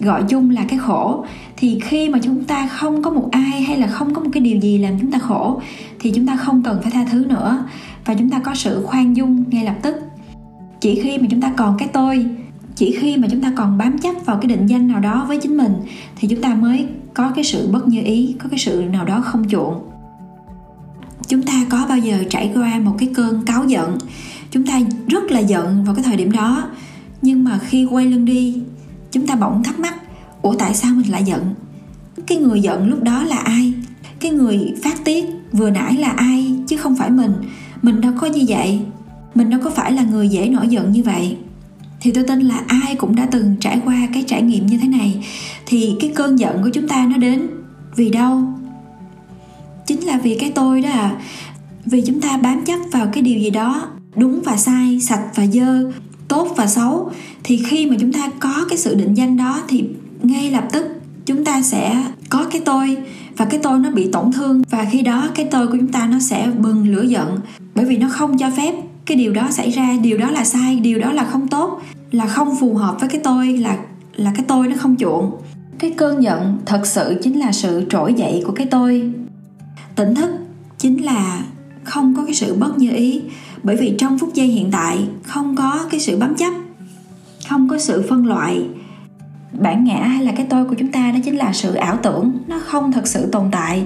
Gọi 0.00 0.22
chung 0.28 0.50
là 0.50 0.64
cái 0.68 0.78
khổ. 0.78 1.24
Thì 1.56 1.80
khi 1.80 2.08
mà 2.08 2.18
chúng 2.22 2.44
ta 2.44 2.66
không 2.66 3.02
có 3.02 3.10
một 3.10 3.28
ai 3.32 3.62
hay 3.62 3.78
là 3.78 3.86
không 3.86 4.14
có 4.14 4.20
một 4.20 4.30
cái 4.32 4.42
điều 4.42 4.60
gì 4.60 4.78
làm 4.78 4.92
chúng 5.00 5.10
ta 5.10 5.18
khổ, 5.18 5.60
thì 6.00 6.10
chúng 6.10 6.26
ta 6.26 6.36
không 6.36 6.62
cần 6.62 6.78
phải 6.82 6.90
tha 6.90 7.04
thứ 7.10 7.24
nữa. 7.28 7.64
Và 8.04 8.14
chúng 8.14 8.30
ta 8.30 8.38
có 8.38 8.54
sự 8.54 8.82
khoan 8.86 9.16
dung 9.16 9.44
ngay 9.50 9.64
lập 9.64 9.76
tức. 9.82 9.96
Chỉ 10.80 11.00
khi 11.02 11.18
mà 11.18 11.26
chúng 11.30 11.40
ta 11.40 11.52
còn 11.56 11.76
cái 11.78 11.88
tôi 11.92 12.26
chỉ 12.76 12.96
khi 13.00 13.16
mà 13.16 13.28
chúng 13.30 13.40
ta 13.40 13.52
còn 13.56 13.78
bám 13.78 13.98
chấp 13.98 14.14
vào 14.24 14.38
cái 14.42 14.48
định 14.48 14.66
danh 14.66 14.88
nào 14.88 15.00
đó 15.00 15.24
với 15.28 15.38
chính 15.38 15.56
mình, 15.56 15.72
thì 16.16 16.28
chúng 16.28 16.40
ta 16.42 16.54
mới 16.54 16.86
có 17.14 17.32
cái 17.34 17.44
sự 17.44 17.68
bất 17.72 17.88
như 17.88 18.02
ý, 18.04 18.36
có 18.38 18.48
cái 18.48 18.58
sự 18.58 18.84
nào 18.92 19.04
đó 19.04 19.20
không 19.20 19.48
chuộng. 19.48 19.90
Chúng 21.28 21.42
ta 21.42 21.52
có 21.70 21.86
bao 21.88 21.98
giờ 21.98 22.24
trải 22.30 22.50
qua 22.54 22.78
một 22.78 22.94
cái 22.98 23.10
cơn 23.14 23.42
cáu 23.46 23.64
giận? 23.64 23.98
Chúng 24.50 24.66
ta 24.66 24.80
rất 25.06 25.30
là 25.30 25.40
giận 25.40 25.84
vào 25.84 25.94
cái 25.94 26.04
thời 26.04 26.16
điểm 26.16 26.32
đó, 26.32 26.68
nhưng 27.22 27.44
mà 27.44 27.58
khi 27.58 27.84
quay 27.90 28.06
lưng 28.06 28.24
đi, 28.24 28.62
chúng 29.12 29.26
ta 29.26 29.34
bỗng 29.34 29.62
thắc 29.62 29.78
mắc, 29.78 29.94
ủa, 30.42 30.54
tại 30.54 30.74
sao 30.74 30.94
mình 30.94 31.10
lại 31.10 31.24
giận? 31.24 31.54
Cái 32.26 32.38
người 32.38 32.60
giận 32.60 32.88
lúc 32.88 33.02
đó 33.02 33.22
là 33.22 33.36
ai? 33.36 33.72
Cái 34.20 34.30
người 34.30 34.74
phát 34.82 35.04
tiết 35.04 35.24
vừa 35.52 35.70
nãy 35.70 35.96
là 35.96 36.08
ai? 36.08 36.56
Chứ 36.68 36.76
không 36.76 36.96
phải 36.96 37.10
mình. 37.10 37.32
Mình 37.82 38.00
đâu 38.00 38.12
có 38.20 38.26
như 38.26 38.44
vậy. 38.48 38.80
Mình 39.34 39.50
đâu 39.50 39.60
có 39.64 39.70
phải 39.70 39.92
là 39.92 40.02
người 40.02 40.28
dễ 40.28 40.48
nổi 40.48 40.68
giận 40.68 40.92
như 40.92 41.02
vậy 41.02 41.36
thì 42.00 42.10
tôi 42.10 42.24
tin 42.24 42.40
là 42.40 42.62
ai 42.66 42.94
cũng 42.94 43.16
đã 43.16 43.28
từng 43.30 43.56
trải 43.60 43.80
qua 43.84 44.08
cái 44.12 44.24
trải 44.26 44.42
nghiệm 44.42 44.66
như 44.66 44.78
thế 44.78 44.88
này. 44.88 45.26
Thì 45.66 45.94
cái 46.00 46.12
cơn 46.14 46.38
giận 46.38 46.62
của 46.62 46.70
chúng 46.72 46.88
ta 46.88 47.06
nó 47.10 47.16
đến 47.16 47.46
vì 47.96 48.10
đâu? 48.10 48.42
Chính 49.86 50.06
là 50.06 50.18
vì 50.18 50.36
cái 50.40 50.52
tôi 50.54 50.82
đó 50.82 50.90
à 50.90 51.16
vì 51.84 52.02
chúng 52.06 52.20
ta 52.20 52.36
bám 52.36 52.64
chấp 52.64 52.78
vào 52.92 53.06
cái 53.12 53.22
điều 53.22 53.38
gì 53.38 53.50
đó 53.50 53.88
đúng 54.16 54.42
và 54.44 54.56
sai, 54.56 55.00
sạch 55.00 55.24
và 55.34 55.46
dơ, 55.46 55.90
tốt 56.28 56.54
và 56.56 56.66
xấu. 56.66 57.10
Thì 57.44 57.62
khi 57.66 57.86
mà 57.86 57.96
chúng 58.00 58.12
ta 58.12 58.30
có 58.40 58.66
cái 58.68 58.78
sự 58.78 58.94
định 58.94 59.14
danh 59.14 59.36
đó 59.36 59.62
thì 59.68 59.84
ngay 60.22 60.50
lập 60.50 60.68
tức 60.72 60.86
chúng 61.26 61.44
ta 61.44 61.62
sẽ 61.62 62.04
có 62.30 62.46
cái 62.50 62.62
tôi 62.64 62.96
và 63.36 63.44
cái 63.44 63.60
tôi 63.62 63.78
nó 63.78 63.90
bị 63.90 64.08
tổn 64.12 64.32
thương. 64.32 64.62
Và 64.70 64.86
khi 64.92 65.02
đó 65.02 65.28
cái 65.34 65.46
tôi 65.50 65.66
của 65.66 65.76
chúng 65.76 65.92
ta 65.92 66.06
nó 66.06 66.18
sẽ 66.18 66.50
bừng 66.58 66.88
lửa 66.88 67.02
giận 67.02 67.40
bởi 67.74 67.84
vì 67.84 67.96
nó 67.96 68.08
không 68.08 68.38
cho 68.38 68.50
phép 68.56 68.74
cái 69.06 69.16
điều 69.16 69.32
đó 69.32 69.48
xảy 69.50 69.70
ra, 69.70 69.96
điều 70.02 70.18
đó 70.18 70.30
là 70.30 70.44
sai, 70.44 70.76
điều 70.76 70.98
đó 70.98 71.12
là 71.12 71.24
không 71.24 71.48
tốt, 71.48 71.80
là 72.12 72.26
không 72.26 72.56
phù 72.60 72.74
hợp 72.74 72.96
với 73.00 73.08
cái 73.08 73.20
tôi, 73.24 73.58
là 73.58 73.78
là 74.16 74.32
cái 74.36 74.44
tôi 74.48 74.68
nó 74.68 74.74
không 74.78 74.96
chuộng. 74.96 75.36
Cái 75.78 75.90
cơn 75.96 76.22
giận 76.22 76.58
thật 76.66 76.86
sự 76.86 77.20
chính 77.22 77.38
là 77.38 77.52
sự 77.52 77.86
trỗi 77.90 78.14
dậy 78.14 78.42
của 78.46 78.52
cái 78.52 78.66
tôi. 78.66 79.12
Tỉnh 79.94 80.14
thức 80.14 80.30
chính 80.78 81.04
là 81.04 81.40
không 81.84 82.14
có 82.16 82.24
cái 82.24 82.34
sự 82.34 82.54
bất 82.54 82.78
như 82.78 82.90
ý, 82.90 83.22
bởi 83.62 83.76
vì 83.76 83.94
trong 83.98 84.18
phút 84.18 84.34
giây 84.34 84.46
hiện 84.46 84.68
tại 84.70 84.98
không 85.22 85.56
có 85.56 85.86
cái 85.90 86.00
sự 86.00 86.18
bám 86.18 86.34
chấp, 86.34 86.52
không 87.48 87.68
có 87.68 87.78
sự 87.78 88.04
phân 88.08 88.26
loại. 88.26 88.62
Bản 89.52 89.84
ngã 89.84 89.98
hay 89.98 90.24
là 90.24 90.32
cái 90.36 90.46
tôi 90.50 90.64
của 90.64 90.74
chúng 90.74 90.92
ta 90.92 91.10
đó 91.10 91.18
chính 91.24 91.36
là 91.36 91.52
sự 91.52 91.74
ảo 91.74 91.98
tưởng, 92.02 92.32
nó 92.46 92.60
không 92.64 92.92
thật 92.92 93.06
sự 93.06 93.26
tồn 93.32 93.48
tại. 93.52 93.84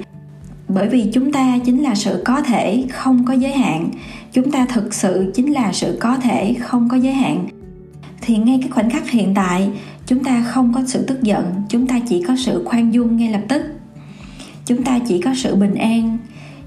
Bởi 0.68 0.88
vì 0.88 1.10
chúng 1.12 1.32
ta 1.32 1.58
chính 1.64 1.82
là 1.82 1.94
sự 1.94 2.22
có 2.24 2.40
thể, 2.40 2.84
không 2.90 3.24
có 3.24 3.34
giới 3.34 3.52
hạn 3.52 3.90
chúng 4.32 4.50
ta 4.50 4.66
thực 4.66 4.94
sự 4.94 5.32
chính 5.34 5.52
là 5.52 5.72
sự 5.72 5.96
có 6.00 6.16
thể, 6.16 6.54
không 6.60 6.88
có 6.88 6.96
giới 6.96 7.12
hạn. 7.12 7.48
Thì 8.20 8.36
ngay 8.36 8.58
cái 8.62 8.70
khoảnh 8.70 8.90
khắc 8.90 9.10
hiện 9.10 9.34
tại, 9.34 9.70
chúng 10.06 10.24
ta 10.24 10.42
không 10.42 10.72
có 10.74 10.82
sự 10.86 11.04
tức 11.06 11.22
giận, 11.22 11.44
chúng 11.68 11.86
ta 11.86 12.00
chỉ 12.08 12.22
có 12.28 12.36
sự 12.36 12.64
khoan 12.64 12.94
dung 12.94 13.16
ngay 13.16 13.32
lập 13.32 13.42
tức. 13.48 13.62
Chúng 14.66 14.82
ta 14.82 14.98
chỉ 15.08 15.20
có 15.20 15.34
sự 15.34 15.56
bình 15.56 15.74
an, 15.74 16.18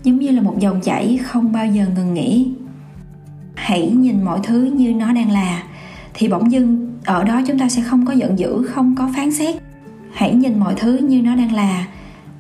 giống 0.04 0.20
như 0.20 0.32
là 0.32 0.42
một 0.42 0.56
dòng 0.60 0.82
chảy 0.82 1.20
không 1.24 1.52
bao 1.52 1.68
giờ 1.68 1.86
ngừng 1.96 2.14
nghỉ. 2.14 2.52
Hãy 3.56 3.92
nhìn 3.92 4.24
mọi 4.24 4.40
thứ 4.44 4.64
như 4.64 4.94
nó 4.94 5.14
đang 5.14 5.32
là, 5.32 5.64
thì 6.14 6.28
bỗng 6.28 6.52
dưng 6.52 6.94
ở 7.06 7.24
đó 7.24 7.42
chúng 7.48 7.60
ta 7.60 7.70
sẽ 7.70 7.82
không 7.82 8.06
có 8.06 8.14
giận 8.14 8.40
dữ, 8.40 8.64
không 8.64 8.96
có 8.96 9.10
phán 9.16 9.32
xét. 9.32 9.56
Hãy 10.14 10.36
nhìn 10.36 10.60
mọi 10.60 10.74
thứ 10.78 10.98
như 10.98 11.22
nó 11.22 11.36
đang 11.36 11.54
là, 11.54 11.88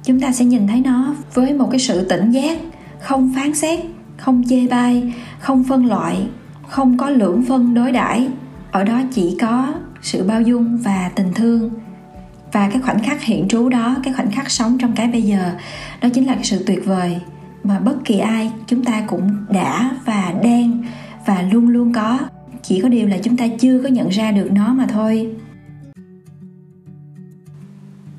chúng 0.03 0.19
ta 0.19 0.31
sẽ 0.31 0.45
nhìn 0.45 0.67
thấy 0.67 0.81
nó 0.81 1.15
với 1.33 1.53
một 1.53 1.67
cái 1.71 1.79
sự 1.79 2.05
tỉnh 2.09 2.31
giác, 2.31 2.57
không 2.99 3.33
phán 3.35 3.55
xét 3.55 3.79
không 4.17 4.43
chê 4.49 4.67
bai, 4.67 5.13
không 5.39 5.63
phân 5.63 5.85
loại, 5.85 6.27
không 6.69 6.97
có 6.97 7.09
lưỡng 7.09 7.43
phân 7.47 7.73
đối 7.73 7.91
đãi. 7.91 8.27
Ở 8.71 8.83
đó 8.83 9.01
chỉ 9.13 9.37
có 9.41 9.73
sự 10.01 10.23
bao 10.27 10.41
dung 10.41 10.77
và 10.77 11.11
tình 11.15 11.33
thương. 11.35 11.69
Và 12.51 12.69
cái 12.69 12.81
khoảnh 12.81 12.99
khắc 12.99 13.23
hiện 13.23 13.47
trú 13.47 13.69
đó, 13.69 13.95
cái 14.03 14.13
khoảnh 14.13 14.31
khắc 14.31 14.51
sống 14.51 14.77
trong 14.77 14.95
cái 14.95 15.07
bây 15.07 15.21
giờ, 15.21 15.51
đó 16.01 16.09
chính 16.13 16.27
là 16.27 16.35
cái 16.35 16.43
sự 16.43 16.63
tuyệt 16.67 16.85
vời 16.85 17.17
mà 17.63 17.79
bất 17.79 18.05
kỳ 18.05 18.19
ai 18.19 18.51
chúng 18.67 18.83
ta 18.83 19.03
cũng 19.07 19.45
đã 19.49 19.91
và 20.05 20.33
đang 20.43 20.83
và 21.25 21.41
luôn 21.51 21.67
luôn 21.67 21.93
có. 21.93 22.19
Chỉ 22.61 22.79
có 22.81 22.89
điều 22.89 23.07
là 23.07 23.17
chúng 23.23 23.37
ta 23.37 23.47
chưa 23.59 23.79
có 23.83 23.89
nhận 23.89 24.09
ra 24.09 24.31
được 24.31 24.51
nó 24.51 24.73
mà 24.73 24.85
thôi. 24.89 25.35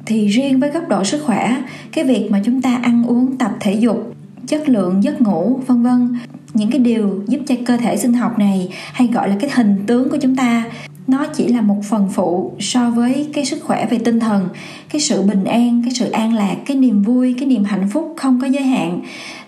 Thì 0.06 0.26
riêng 0.28 0.60
với 0.60 0.70
góc 0.70 0.88
độ 0.88 1.04
sức 1.04 1.22
khỏe, 1.26 1.62
cái 1.92 2.04
việc 2.04 2.28
mà 2.30 2.40
chúng 2.44 2.62
ta 2.62 2.76
ăn 2.82 3.04
uống 3.06 3.36
tập 3.36 3.52
thể 3.60 3.74
dục 3.74 4.13
chất 4.46 4.68
lượng, 4.68 5.02
giấc 5.04 5.22
ngủ, 5.22 5.60
vân 5.66 5.82
vân. 5.82 6.16
Những 6.54 6.70
cái 6.70 6.78
điều 6.78 7.22
giúp 7.26 7.38
cho 7.46 7.54
cơ 7.66 7.76
thể 7.76 7.96
sinh 7.96 8.12
học 8.12 8.38
này 8.38 8.68
hay 8.92 9.08
gọi 9.08 9.28
là 9.28 9.36
cái 9.40 9.50
hình 9.54 9.76
tướng 9.86 10.10
của 10.10 10.16
chúng 10.16 10.36
ta, 10.36 10.64
nó 11.06 11.26
chỉ 11.34 11.48
là 11.48 11.60
một 11.60 11.80
phần 11.90 12.08
phụ 12.14 12.52
so 12.58 12.90
với 12.90 13.26
cái 13.32 13.44
sức 13.44 13.58
khỏe 13.64 13.86
về 13.90 13.98
tinh 13.98 14.20
thần, 14.20 14.48
cái 14.88 15.00
sự 15.00 15.22
bình 15.22 15.44
an, 15.44 15.82
cái 15.84 15.94
sự 15.94 16.10
an 16.10 16.34
lạc, 16.34 16.56
cái 16.66 16.76
niềm 16.76 17.02
vui, 17.02 17.34
cái 17.38 17.48
niềm 17.48 17.64
hạnh 17.64 17.88
phúc 17.92 18.14
không 18.16 18.40
có 18.40 18.46
giới 18.46 18.62
hạn. 18.62 19.00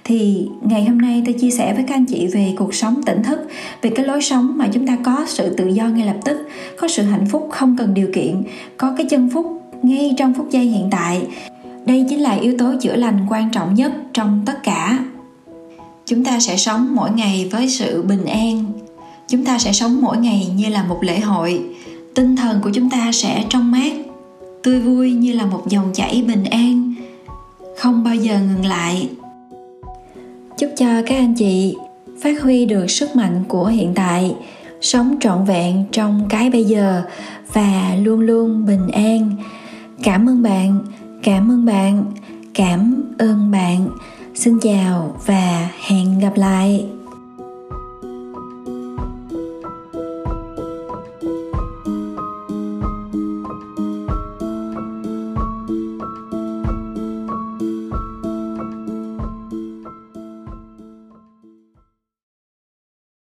Thì 0.04 0.48
ngày 0.62 0.85
hôm 0.85 0.98
nay 0.98 1.22
tôi 1.26 1.35
chia 1.35 1.50
sẻ 1.50 1.74
với 1.74 1.85
các 1.88 1.94
anh 1.94 2.06
chị 2.06 2.26
về 2.26 2.54
cuộc 2.56 2.74
sống 2.74 3.02
tỉnh 3.06 3.22
thức, 3.22 3.40
về 3.82 3.90
cái 3.90 4.06
lối 4.06 4.22
sống 4.22 4.59
mà 4.59 4.68
chúng 4.72 4.87
ta 4.87 4.96
có 5.04 5.24
sự 5.28 5.54
tự 5.56 5.68
do 5.68 5.88
ngay 5.88 6.06
lập 6.06 6.16
tức, 6.24 6.48
có 6.80 6.88
sự 6.88 7.02
hạnh 7.02 7.26
phúc 7.30 7.48
không 7.52 7.76
cần 7.76 7.94
điều 7.94 8.09
kiện, 8.14 8.42
có 8.76 8.94
cái 8.96 9.06
chân 9.11 9.30
phúc 9.30 9.62
ngay 9.82 10.14
trong 10.18 10.35
phút 10.35 10.50
giây 10.50 10.64
hiện 10.64 10.88
tại 10.90 11.26
đây 11.87 12.07
chính 12.09 12.20
là 12.20 12.35
yếu 12.35 12.55
tố 12.59 12.72
chữa 12.81 12.96
lành 12.96 13.27
quan 13.31 13.51
trọng 13.51 13.75
nhất 13.75 13.92
trong 14.12 14.42
tất 14.46 14.62
cả. 14.62 14.99
Chúng 16.07 16.25
ta 16.25 16.40
sẽ 16.40 16.57
sống 16.57 16.94
mỗi 16.94 17.11
ngày 17.11 17.49
với 17.53 17.68
sự 17.68 18.03
bình 18.03 18.25
an. 18.25 18.64
Chúng 19.29 19.44
ta 19.44 19.59
sẽ 19.59 19.72
sống 19.72 20.03
mỗi 20.03 20.16
ngày 20.16 20.49
như 20.57 20.68
là 20.68 20.83
một 20.83 20.99
lễ 21.03 21.20
hội. 21.20 21.64
Tinh 22.14 22.37
thần 22.37 22.61
của 22.62 22.70
chúng 22.75 22.90
ta 22.90 23.12
sẽ 23.12 23.44
trong 23.49 23.70
mát, 23.70 23.92
tươi 24.62 24.81
vui 24.81 25.12
như 25.12 25.33
là 25.33 25.46
một 25.46 25.62
dòng 25.68 25.90
chảy 25.94 26.25
bình 26.29 26.44
an, 26.44 26.94
không 27.79 28.05
bao 28.05 28.14
giờ 28.14 28.38
ngừng 28.40 28.66
lại. 28.66 29.09
Chúc 30.59 30.70
cho 30.77 30.87
các 31.07 31.16
anh 31.16 31.35
chị 31.35 31.77
phát 32.22 32.42
huy 32.42 32.66
được 32.66 32.90
sức 32.90 33.16
mạnh 33.16 33.44
của 33.49 33.66
hiện 33.66 33.92
tại, 33.94 34.35
sống 34.81 35.16
trọn 35.20 35.44
vẹn 35.44 35.85
trong 35.92 36.27
cái 36.29 36.51
bây 36.51 36.64
giờ 36.64 37.03
và 37.53 37.96
luôn 38.03 38.20
luôn 38.20 38.66
bình 38.66 38.88
an. 38.92 39.31
Cảm 40.03 40.29
ơn 40.29 40.42
bạn 40.42 40.81
cảm 41.26 41.50
ơn 41.50 41.64
bạn. 41.64 42.04
Cảm 42.54 43.02
ơn 43.18 43.50
bạn. 43.50 43.88
Xin 44.34 44.58
chào 44.60 45.16
và 45.26 45.70
hẹn 45.86 46.18
gặp 46.18 46.32
lại. 46.36 46.86